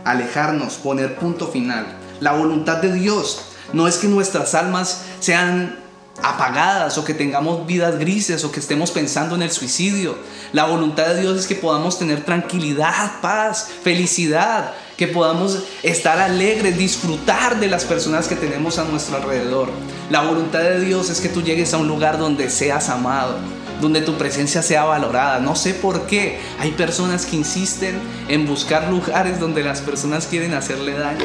alejarnos, 0.04 0.74
poner 0.74 1.16
punto 1.16 1.48
final. 1.48 1.86
La 2.20 2.32
voluntad 2.32 2.78
de 2.78 2.92
Dios 2.92 3.40
no 3.72 3.88
es 3.88 3.98
que 3.98 4.08
nuestras 4.08 4.54
almas 4.54 5.02
sean 5.20 5.86
apagadas 6.22 6.96
o 6.98 7.04
que 7.04 7.14
tengamos 7.14 7.66
vidas 7.66 7.98
grises 7.98 8.44
o 8.44 8.52
que 8.52 8.60
estemos 8.60 8.90
pensando 8.90 9.34
en 9.34 9.42
el 9.42 9.50
suicidio. 9.50 10.16
La 10.52 10.64
voluntad 10.64 11.08
de 11.08 11.20
Dios 11.20 11.38
es 11.38 11.46
que 11.46 11.54
podamos 11.54 11.98
tener 11.98 12.24
tranquilidad, 12.24 13.20
paz, 13.20 13.68
felicidad, 13.82 14.72
que 14.96 15.08
podamos 15.08 15.62
estar 15.82 16.18
alegres, 16.18 16.78
disfrutar 16.78 17.60
de 17.60 17.68
las 17.68 17.84
personas 17.84 18.28
que 18.28 18.36
tenemos 18.36 18.78
a 18.78 18.84
nuestro 18.84 19.16
alrededor. 19.16 19.68
La 20.10 20.22
voluntad 20.22 20.60
de 20.60 20.80
Dios 20.80 21.10
es 21.10 21.20
que 21.20 21.28
tú 21.28 21.42
llegues 21.42 21.74
a 21.74 21.78
un 21.78 21.88
lugar 21.88 22.18
donde 22.18 22.48
seas 22.50 22.88
amado, 22.88 23.36
donde 23.80 24.00
tu 24.00 24.14
presencia 24.14 24.62
sea 24.62 24.84
valorada. 24.84 25.40
No 25.40 25.56
sé 25.56 25.74
por 25.74 26.06
qué 26.06 26.40
hay 26.58 26.72
personas 26.72 27.26
que 27.26 27.36
insisten 27.36 27.98
en 28.28 28.46
buscar 28.46 28.88
lugares 28.88 29.40
donde 29.40 29.62
las 29.62 29.80
personas 29.80 30.26
quieren 30.26 30.54
hacerle 30.54 30.92
daño. 30.98 31.24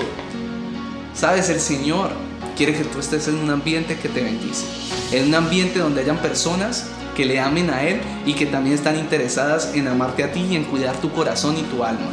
Sabes, 1.14 1.50
el 1.50 1.60
Señor 1.60 2.12
quiere 2.56 2.74
que 2.74 2.84
tú 2.84 3.00
estés 3.00 3.28
en 3.28 3.36
un 3.38 3.50
ambiente 3.50 3.98
que 3.98 4.10
te 4.10 4.24
bendice, 4.24 4.66
en 5.12 5.28
un 5.28 5.36
ambiente 5.36 5.80
donde 5.80 6.02
hayan 6.02 6.18
personas 6.18 6.86
que 7.16 7.26
le 7.26 7.40
amen 7.40 7.70
a 7.70 7.84
Él 7.84 8.02
y 8.26 8.34
que 8.34 8.46
también 8.46 8.76
están 8.76 8.98
interesadas 8.98 9.72
en 9.74 9.88
amarte 9.88 10.24
a 10.24 10.32
ti 10.32 10.42
y 10.50 10.56
en 10.56 10.64
cuidar 10.64 10.96
tu 10.98 11.12
corazón 11.12 11.58
y 11.58 11.64
tu 11.64 11.84
alma. 11.84 12.08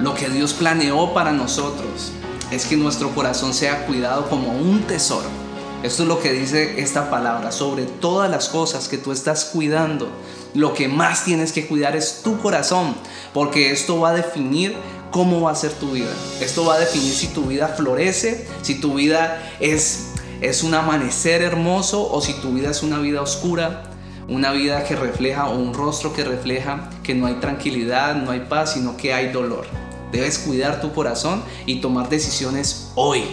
Lo 0.00 0.14
que 0.14 0.28
Dios 0.28 0.52
planeó 0.52 1.14
para 1.14 1.32
nosotros 1.32 2.12
es 2.50 2.66
que 2.66 2.76
nuestro 2.76 3.14
corazón 3.14 3.54
sea 3.54 3.86
cuidado 3.86 4.28
como 4.28 4.52
un 4.52 4.80
tesoro. 4.82 5.41
Esto 5.82 6.04
es 6.04 6.08
lo 6.08 6.20
que 6.20 6.32
dice 6.32 6.80
esta 6.80 7.10
palabra. 7.10 7.50
Sobre 7.50 7.84
todas 7.86 8.30
las 8.30 8.48
cosas 8.48 8.86
que 8.86 8.98
tú 8.98 9.10
estás 9.10 9.46
cuidando, 9.46 10.08
lo 10.54 10.74
que 10.74 10.86
más 10.86 11.24
tienes 11.24 11.50
que 11.50 11.66
cuidar 11.66 11.96
es 11.96 12.20
tu 12.22 12.38
corazón, 12.40 12.94
porque 13.34 13.72
esto 13.72 13.98
va 13.98 14.10
a 14.10 14.14
definir 14.14 14.76
cómo 15.10 15.40
va 15.40 15.50
a 15.50 15.56
ser 15.56 15.72
tu 15.72 15.90
vida. 15.90 16.10
Esto 16.40 16.64
va 16.64 16.74
a 16.74 16.78
definir 16.78 17.12
si 17.12 17.26
tu 17.28 17.46
vida 17.46 17.66
florece, 17.66 18.46
si 18.62 18.76
tu 18.76 18.94
vida 18.94 19.42
es, 19.58 20.10
es 20.40 20.62
un 20.62 20.74
amanecer 20.74 21.42
hermoso 21.42 22.08
o 22.12 22.20
si 22.20 22.34
tu 22.34 22.52
vida 22.52 22.70
es 22.70 22.84
una 22.84 23.00
vida 23.00 23.20
oscura, 23.20 23.90
una 24.28 24.52
vida 24.52 24.84
que 24.84 24.94
refleja 24.94 25.48
o 25.48 25.56
un 25.56 25.74
rostro 25.74 26.12
que 26.12 26.22
refleja 26.22 26.90
que 27.02 27.16
no 27.16 27.26
hay 27.26 27.34
tranquilidad, 27.34 28.14
no 28.14 28.30
hay 28.30 28.40
paz, 28.40 28.74
sino 28.74 28.96
que 28.96 29.12
hay 29.12 29.32
dolor. 29.32 29.66
Debes 30.12 30.38
cuidar 30.38 30.80
tu 30.80 30.92
corazón 30.92 31.42
y 31.66 31.80
tomar 31.80 32.08
decisiones 32.08 32.92
hoy. 32.94 33.24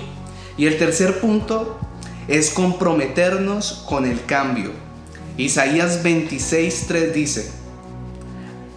Y 0.58 0.66
el 0.66 0.80
tercer 0.80 1.22
punto 1.22 1.78
es 2.30 2.52
comprometernos 2.52 3.84
con 3.88 4.06
el 4.06 4.24
cambio. 4.26 4.72
Isaías 5.38 6.04
26:3 6.04 7.12
dice, 7.12 7.52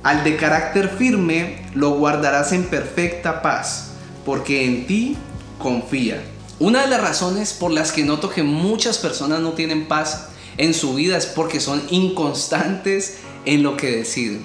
al 0.02 0.24
de 0.24 0.36
carácter 0.36 0.88
firme 0.88 1.62
lo 1.74 1.90
guardarás 1.90 2.52
en 2.52 2.64
perfecta 2.64 3.42
paz, 3.42 3.90
porque 4.24 4.64
en 4.64 4.86
ti 4.86 5.16
confía. 5.58 6.22
Una 6.58 6.82
de 6.82 6.88
las 6.88 7.00
razones 7.00 7.52
por 7.52 7.70
las 7.70 7.92
que 7.92 8.04
noto 8.04 8.30
que 8.30 8.42
muchas 8.42 8.98
personas 8.98 9.40
no 9.40 9.52
tienen 9.52 9.86
paz 9.86 10.28
en 10.56 10.74
su 10.74 10.94
vida 10.94 11.16
es 11.16 11.26
porque 11.26 11.60
son 11.60 11.82
inconstantes 11.90 13.18
en 13.44 13.62
lo 13.62 13.76
que 13.76 13.90
deciden. 13.90 14.44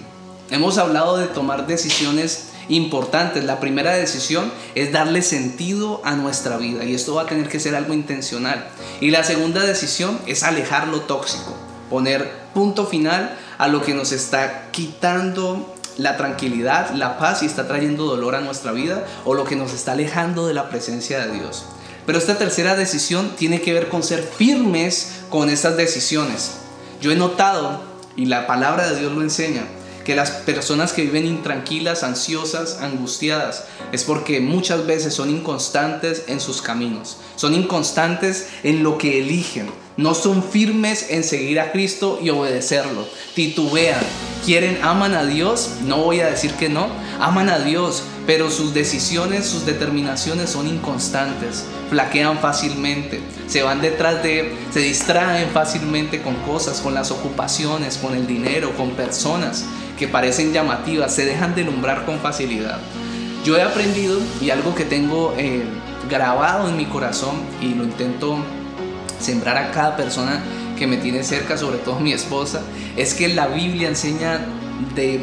Hemos 0.50 0.78
hablado 0.78 1.18
de 1.18 1.28
tomar 1.28 1.68
decisiones 1.68 2.47
importantes. 2.70 3.44
La 3.44 3.60
primera 3.60 3.94
decisión 3.96 4.52
es 4.76 4.92
darle 4.92 5.22
sentido 5.22 6.02
a 6.04 6.16
nuestra 6.16 6.58
vida 6.58 6.84
y 6.84 6.96
esto 6.96 7.16
va 7.16 7.24
a 7.24 7.28
tener 7.28 7.50
que 7.50 7.60
ser 7.60 7.76
algo 7.76 7.94
intencional. 7.94 8.68
Y 9.02 9.12
la 9.12 9.24
segunda 9.24 9.64
decisión 9.64 10.20
es 10.26 10.44
alejar 10.44 10.88
lo 10.88 11.02
tóxico, 11.02 11.56
poner 11.90 12.32
punto 12.54 12.86
final 12.86 13.38
a 13.58 13.68
lo 13.68 13.82
que 13.82 13.94
nos 13.94 14.12
está 14.12 14.70
quitando 14.72 15.74
la 15.98 16.16
tranquilidad, 16.18 16.92
la 16.92 17.18
paz 17.18 17.44
y 17.44 17.46
está 17.46 17.68
trayendo 17.68 18.06
dolor 18.06 18.36
a 18.36 18.42
nuestra 18.42 18.72
vida 18.72 19.06
o 19.26 19.34
lo 19.34 19.46
que 19.46 19.56
nos 19.56 19.74
está 19.74 19.94
alejando 19.94 20.48
de 20.48 20.54
la 20.54 20.70
presencia 20.70 21.26
de 21.26 21.34
Dios. 21.34 21.66
Pero 22.06 22.20
esta 22.20 22.38
tercera 22.38 22.76
decisión 22.76 23.36
tiene 23.36 23.62
que 23.62 23.74
ver 23.74 23.90
con 23.90 24.02
ser 24.02 24.24
firmes 24.24 25.24
con 25.30 25.50
estas 25.50 25.76
decisiones. 25.76 26.52
Yo 27.02 27.12
he 27.12 27.16
notado, 27.16 27.82
y 28.16 28.26
la 28.26 28.48
palabra 28.48 28.90
de 28.90 29.00
Dios 29.00 29.12
lo 29.12 29.22
enseña, 29.22 29.66
que 30.08 30.16
las 30.16 30.32
personas 30.32 30.94
que 30.94 31.02
viven 31.02 31.26
intranquilas, 31.26 32.02
ansiosas, 32.02 32.78
angustiadas, 32.80 33.66
es 33.92 34.06
porque 34.06 34.40
muchas 34.40 34.88
veces 34.88 35.14
son 35.14 35.30
inconstantes 35.30 36.24
en 36.28 36.40
sus 36.40 36.62
caminos, 36.62 37.18
son 37.36 37.54
inconstantes 37.54 38.48
en 38.64 38.84
lo 38.84 38.98
que 38.98 39.20
eligen, 39.20 39.70
no 39.98 40.14
son 40.14 40.44
firmes 40.44 41.08
en 41.10 41.24
seguir 41.24 41.60
a 41.60 41.72
Cristo 41.72 42.20
y 42.22 42.30
obedecerlo, 42.30 43.08
titubean, 43.34 44.00
quieren, 44.46 44.80
aman 44.84 45.16
a 45.16 45.26
Dios, 45.26 45.72
no 45.86 45.98
voy 45.98 46.22
a 46.22 46.30
decir 46.30 46.54
que 46.54 46.70
no, 46.70 46.88
aman 47.20 47.50
a 47.50 47.60
Dios, 47.60 48.04
pero 48.28 48.52
sus 48.52 48.74
decisiones, 48.76 49.48
sus 49.48 49.66
determinaciones 49.66 50.52
son 50.52 50.68
inconstantes, 50.68 51.66
flaquean 51.90 52.38
fácilmente, 52.38 53.22
se 53.48 53.64
van 53.64 53.82
detrás 53.82 54.22
de, 54.22 54.56
se 54.72 54.82
distraen 54.82 55.50
fácilmente 55.50 56.22
con 56.22 56.36
cosas, 56.36 56.80
con 56.80 56.94
las 56.94 57.10
ocupaciones, 57.10 57.98
con 57.98 58.16
el 58.16 58.28
dinero, 58.28 58.76
con 58.78 58.92
personas 58.92 59.66
que 59.98 60.08
parecen 60.08 60.54
llamativas, 60.54 61.16
se 61.16 61.26
dejan 61.26 61.56
delumbrar 61.56 62.06
con 62.06 62.20
facilidad. 62.20 62.80
Yo 63.44 63.58
he 63.58 63.64
aprendido 63.64 64.20
y 64.42 64.52
algo 64.52 64.76
que 64.76 64.84
tengo 64.84 65.34
eh, 65.38 65.64
grabado 66.10 66.70
en 66.70 66.78
mi 66.78 66.86
corazón 66.86 67.36
y 67.62 67.74
lo 67.74 67.84
intento 67.84 68.38
sembrar 69.20 69.58
a 69.58 69.72
cada 69.72 69.96
persona 69.96 70.42
que 70.78 70.88
me 70.88 70.98
tiene 70.98 71.24
cerca, 71.24 71.58
sobre 71.58 71.80
todo 71.80 72.00
mi 72.00 72.14
esposa, 72.14 72.62
es 72.96 73.14
que 73.14 73.30
la 73.30 73.48
Biblia 73.48 73.90
enseña 73.90 74.46
de, 74.96 75.22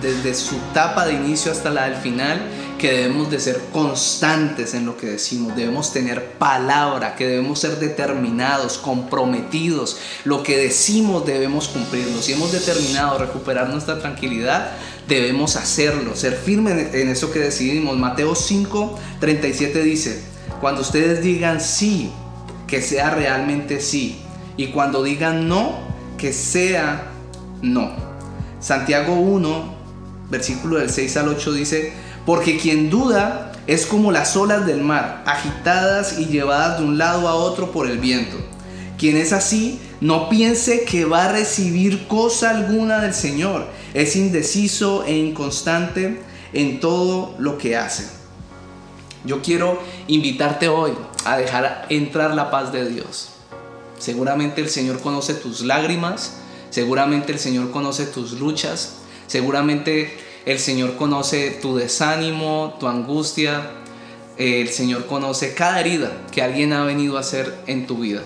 desde 0.00 0.34
su 0.34 0.56
etapa 0.70 1.06
de 1.06 1.14
inicio 1.14 1.52
hasta 1.52 1.70
la 1.70 1.88
del 1.88 1.96
final 1.96 2.40
que 2.78 2.92
debemos 2.92 3.30
de 3.30 3.40
ser 3.40 3.60
constantes 3.72 4.74
en 4.74 4.84
lo 4.84 4.96
que 4.96 5.06
decimos, 5.06 5.56
debemos 5.56 5.92
tener 5.92 6.32
palabra, 6.32 7.14
que 7.14 7.26
debemos 7.26 7.58
ser 7.58 7.78
determinados, 7.78 8.78
comprometidos, 8.78 9.98
lo 10.24 10.42
que 10.42 10.58
decimos 10.58 11.24
debemos 11.24 11.68
cumplirlo. 11.68 12.20
Si 12.20 12.32
hemos 12.32 12.52
determinado 12.52 13.18
recuperar 13.18 13.70
nuestra 13.70 13.98
tranquilidad, 13.98 14.72
debemos 15.08 15.56
hacerlo, 15.56 16.14
ser 16.16 16.34
firmes 16.34 16.94
en 16.94 17.08
eso 17.08 17.32
que 17.32 17.38
decidimos. 17.38 17.96
Mateo 17.96 18.34
5, 18.34 18.98
37 19.20 19.82
dice, 19.82 20.22
cuando 20.60 20.82
ustedes 20.82 21.22
digan 21.22 21.60
sí, 21.60 22.12
que 22.66 22.82
sea 22.82 23.10
realmente 23.10 23.80
sí, 23.80 24.20
y 24.56 24.68
cuando 24.68 25.02
digan 25.02 25.48
no, 25.48 25.78
que 26.18 26.32
sea 26.32 27.10
no. 27.62 27.92
Santiago 28.60 29.14
1, 29.14 29.74
versículo 30.30 30.78
del 30.78 30.90
6 30.90 31.16
al 31.18 31.28
8 31.28 31.52
dice, 31.52 31.92
porque 32.24 32.58
quien 32.58 32.90
duda 32.90 33.52
es 33.66 33.86
como 33.86 34.12
las 34.12 34.36
olas 34.36 34.66
del 34.66 34.80
mar, 34.82 35.22
agitadas 35.26 36.18
y 36.18 36.26
llevadas 36.26 36.78
de 36.78 36.86
un 36.86 36.98
lado 36.98 37.28
a 37.28 37.34
otro 37.34 37.72
por 37.72 37.88
el 37.88 37.98
viento. 37.98 38.36
Quien 38.98 39.16
es 39.16 39.32
así, 39.32 39.80
no 40.00 40.28
piense 40.28 40.84
que 40.84 41.04
va 41.04 41.26
a 41.26 41.32
recibir 41.32 42.06
cosa 42.06 42.50
alguna 42.50 42.98
del 43.00 43.12
Señor. 43.12 43.66
Es 43.92 44.16
indeciso 44.16 45.04
e 45.04 45.16
inconstante 45.16 46.22
en 46.52 46.80
todo 46.80 47.34
lo 47.38 47.58
que 47.58 47.76
hace. 47.76 48.15
Yo 49.26 49.42
quiero 49.42 49.80
invitarte 50.06 50.68
hoy 50.68 50.92
a 51.24 51.36
dejar 51.36 51.86
entrar 51.90 52.34
la 52.34 52.50
paz 52.50 52.72
de 52.72 52.88
Dios. 52.88 53.30
Seguramente 53.98 54.60
el 54.60 54.68
Señor 54.68 55.00
conoce 55.00 55.34
tus 55.34 55.62
lágrimas, 55.62 56.34
seguramente 56.70 57.32
el 57.32 57.40
Señor 57.40 57.72
conoce 57.72 58.06
tus 58.06 58.32
luchas, 58.38 58.98
seguramente 59.26 60.16
el 60.44 60.60
Señor 60.60 60.94
conoce 60.94 61.50
tu 61.50 61.76
desánimo, 61.76 62.76
tu 62.78 62.86
angustia. 62.86 63.72
El 64.38 64.68
Señor 64.68 65.06
conoce 65.06 65.54
cada 65.54 65.80
herida 65.80 66.12
que 66.30 66.42
alguien 66.42 66.72
ha 66.72 66.84
venido 66.84 67.16
a 67.16 67.20
hacer 67.20 67.52
en 67.66 67.86
tu 67.86 67.98
vida. 67.98 68.22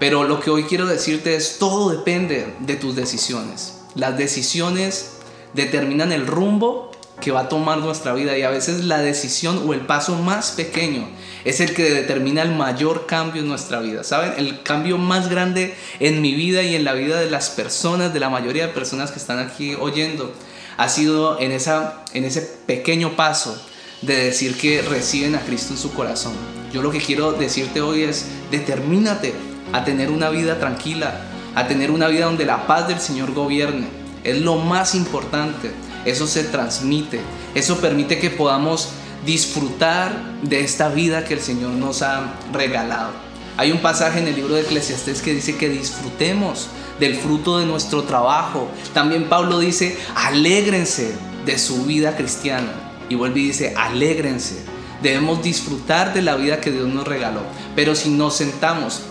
Pero 0.00 0.24
lo 0.24 0.40
que 0.40 0.50
hoy 0.50 0.64
quiero 0.64 0.86
decirte 0.86 1.36
es, 1.36 1.58
todo 1.58 1.90
depende 1.90 2.52
de 2.60 2.74
tus 2.74 2.96
decisiones. 2.96 3.78
Las 3.94 4.18
decisiones 4.18 5.18
determinan 5.54 6.10
el 6.10 6.26
rumbo 6.26 6.90
que 7.22 7.30
va 7.30 7.42
a 7.42 7.48
tomar 7.48 7.78
nuestra 7.78 8.12
vida 8.12 8.36
y 8.36 8.42
a 8.42 8.50
veces 8.50 8.84
la 8.84 8.98
decisión 8.98 9.62
o 9.66 9.72
el 9.72 9.80
paso 9.80 10.16
más 10.16 10.50
pequeño 10.50 11.08
es 11.44 11.60
el 11.60 11.72
que 11.72 11.84
determina 11.84 12.42
el 12.42 12.52
mayor 12.54 13.06
cambio 13.06 13.40
en 13.40 13.48
nuestra 13.48 13.80
vida. 13.80 14.04
¿Saben? 14.04 14.34
El 14.36 14.62
cambio 14.62 14.98
más 14.98 15.30
grande 15.30 15.74
en 16.00 16.20
mi 16.20 16.34
vida 16.34 16.62
y 16.62 16.74
en 16.74 16.84
la 16.84 16.92
vida 16.92 17.18
de 17.18 17.30
las 17.30 17.50
personas, 17.50 18.12
de 18.12 18.20
la 18.20 18.28
mayoría 18.28 18.66
de 18.66 18.72
personas 18.72 19.10
que 19.10 19.18
están 19.18 19.38
aquí 19.38 19.74
oyendo, 19.74 20.32
ha 20.76 20.88
sido 20.88 21.40
en, 21.40 21.52
esa, 21.52 22.04
en 22.12 22.24
ese 22.24 22.42
pequeño 22.66 23.16
paso 23.16 23.56
de 24.02 24.16
decir 24.16 24.56
que 24.56 24.82
reciben 24.82 25.36
a 25.36 25.40
Cristo 25.40 25.72
en 25.72 25.78
su 25.78 25.92
corazón. 25.94 26.32
Yo 26.72 26.82
lo 26.82 26.90
que 26.90 26.98
quiero 26.98 27.32
decirte 27.32 27.80
hoy 27.80 28.02
es, 28.02 28.26
determínate 28.50 29.32
a 29.72 29.84
tener 29.84 30.10
una 30.10 30.28
vida 30.28 30.58
tranquila, 30.58 31.20
a 31.54 31.68
tener 31.68 31.90
una 31.90 32.08
vida 32.08 32.24
donde 32.24 32.44
la 32.44 32.66
paz 32.66 32.88
del 32.88 33.00
Señor 33.00 33.32
gobierne. 33.32 33.86
Es 34.24 34.40
lo 34.40 34.56
más 34.56 34.94
importante. 34.94 35.70
Eso 36.04 36.26
se 36.26 36.44
transmite. 36.44 37.20
Eso 37.54 37.78
permite 37.80 38.18
que 38.18 38.30
podamos 38.30 38.90
disfrutar 39.24 40.12
de 40.42 40.60
esta 40.60 40.88
vida 40.88 41.24
que 41.24 41.34
el 41.34 41.40
Señor 41.40 41.70
nos 41.70 42.02
ha 42.02 42.34
regalado. 42.52 43.12
Hay 43.56 43.70
un 43.70 43.78
pasaje 43.78 44.18
en 44.18 44.28
el 44.28 44.34
libro 44.34 44.54
de 44.54 44.62
Eclesiastés 44.62 45.20
que 45.20 45.34
dice 45.34 45.56
que 45.56 45.68
disfrutemos 45.68 46.68
del 46.98 47.16
fruto 47.16 47.58
de 47.58 47.66
nuestro 47.66 48.02
trabajo. 48.04 48.68
También 48.94 49.28
Pablo 49.28 49.58
dice, 49.58 49.98
alégrense 50.14 51.14
de 51.44 51.58
su 51.58 51.84
vida 51.84 52.16
cristiana. 52.16 52.72
Y 53.08 53.14
vuelve 53.14 53.40
y 53.40 53.46
dice, 53.48 53.74
alégrense. 53.76 54.64
Debemos 55.02 55.42
disfrutar 55.42 56.14
de 56.14 56.22
la 56.22 56.36
vida 56.36 56.60
que 56.60 56.70
Dios 56.70 56.88
nos 56.88 57.06
regaló. 57.06 57.42
Pero 57.76 57.94
si 57.94 58.08
nos 58.08 58.36
sentamos 58.36 59.02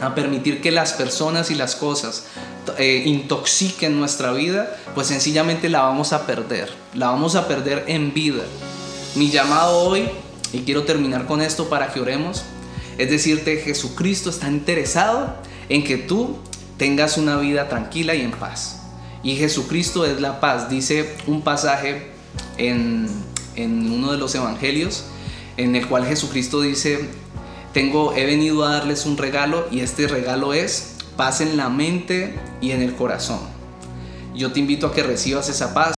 a 0.00 0.14
permitir 0.14 0.60
que 0.60 0.70
las 0.70 0.94
personas 0.94 1.50
y 1.50 1.54
las 1.54 1.76
cosas 1.76 2.24
eh, 2.78 3.88
nuestra 3.90 4.32
vida, 4.32 4.76
pues 4.94 5.06
sencillamente 5.06 5.68
la 5.68 5.82
vamos 5.82 6.12
a 6.12 6.26
perder. 6.26 6.70
La 6.94 7.10
vamos 7.10 7.34
a 7.34 7.48
perder 7.48 7.84
en 7.88 8.12
vida. 8.14 8.42
Mi 9.14 9.30
llamado 9.30 9.78
hoy, 9.78 10.08
y 10.52 10.60
quiero 10.60 10.84
terminar 10.84 11.26
con 11.26 11.40
esto 11.40 11.68
para 11.68 11.92
que 11.92 12.00
oremos, 12.00 12.42
es 12.98 13.10
decirte, 13.10 13.56
Jesucristo 13.58 14.30
está 14.30 14.48
interesado 14.48 15.34
en 15.68 15.84
que 15.84 15.96
tú 15.96 16.38
tengas 16.76 17.16
una 17.16 17.36
vida 17.36 17.68
tranquila 17.68 18.14
y 18.14 18.22
en 18.22 18.32
paz. 18.32 18.82
Y 19.22 19.36
Jesucristo 19.36 20.04
es 20.04 20.20
la 20.20 20.40
paz. 20.40 20.68
Dice 20.68 21.16
un 21.26 21.42
pasaje 21.42 22.10
en, 22.58 23.08
en 23.56 23.90
uno 23.92 24.12
de 24.12 24.18
los 24.18 24.34
evangelios 24.34 25.04
en 25.56 25.76
el 25.76 25.86
cual 25.86 26.06
Jesucristo 26.06 26.60
dice, 26.62 27.08
tengo, 27.72 28.14
he 28.14 28.24
venido 28.24 28.64
a 28.64 28.72
darles 28.72 29.06
un 29.06 29.16
regalo 29.16 29.66
y 29.70 29.80
este 29.80 30.06
regalo 30.06 30.54
es 30.54 30.89
paz 31.20 31.42
en 31.42 31.58
la 31.58 31.68
mente 31.68 32.34
y 32.62 32.70
en 32.70 32.80
el 32.80 32.94
corazón. 32.94 33.40
Yo 34.34 34.52
te 34.52 34.60
invito 34.60 34.86
a 34.86 34.94
que 34.94 35.02
recibas 35.02 35.50
esa 35.50 35.74
paz 35.74 35.92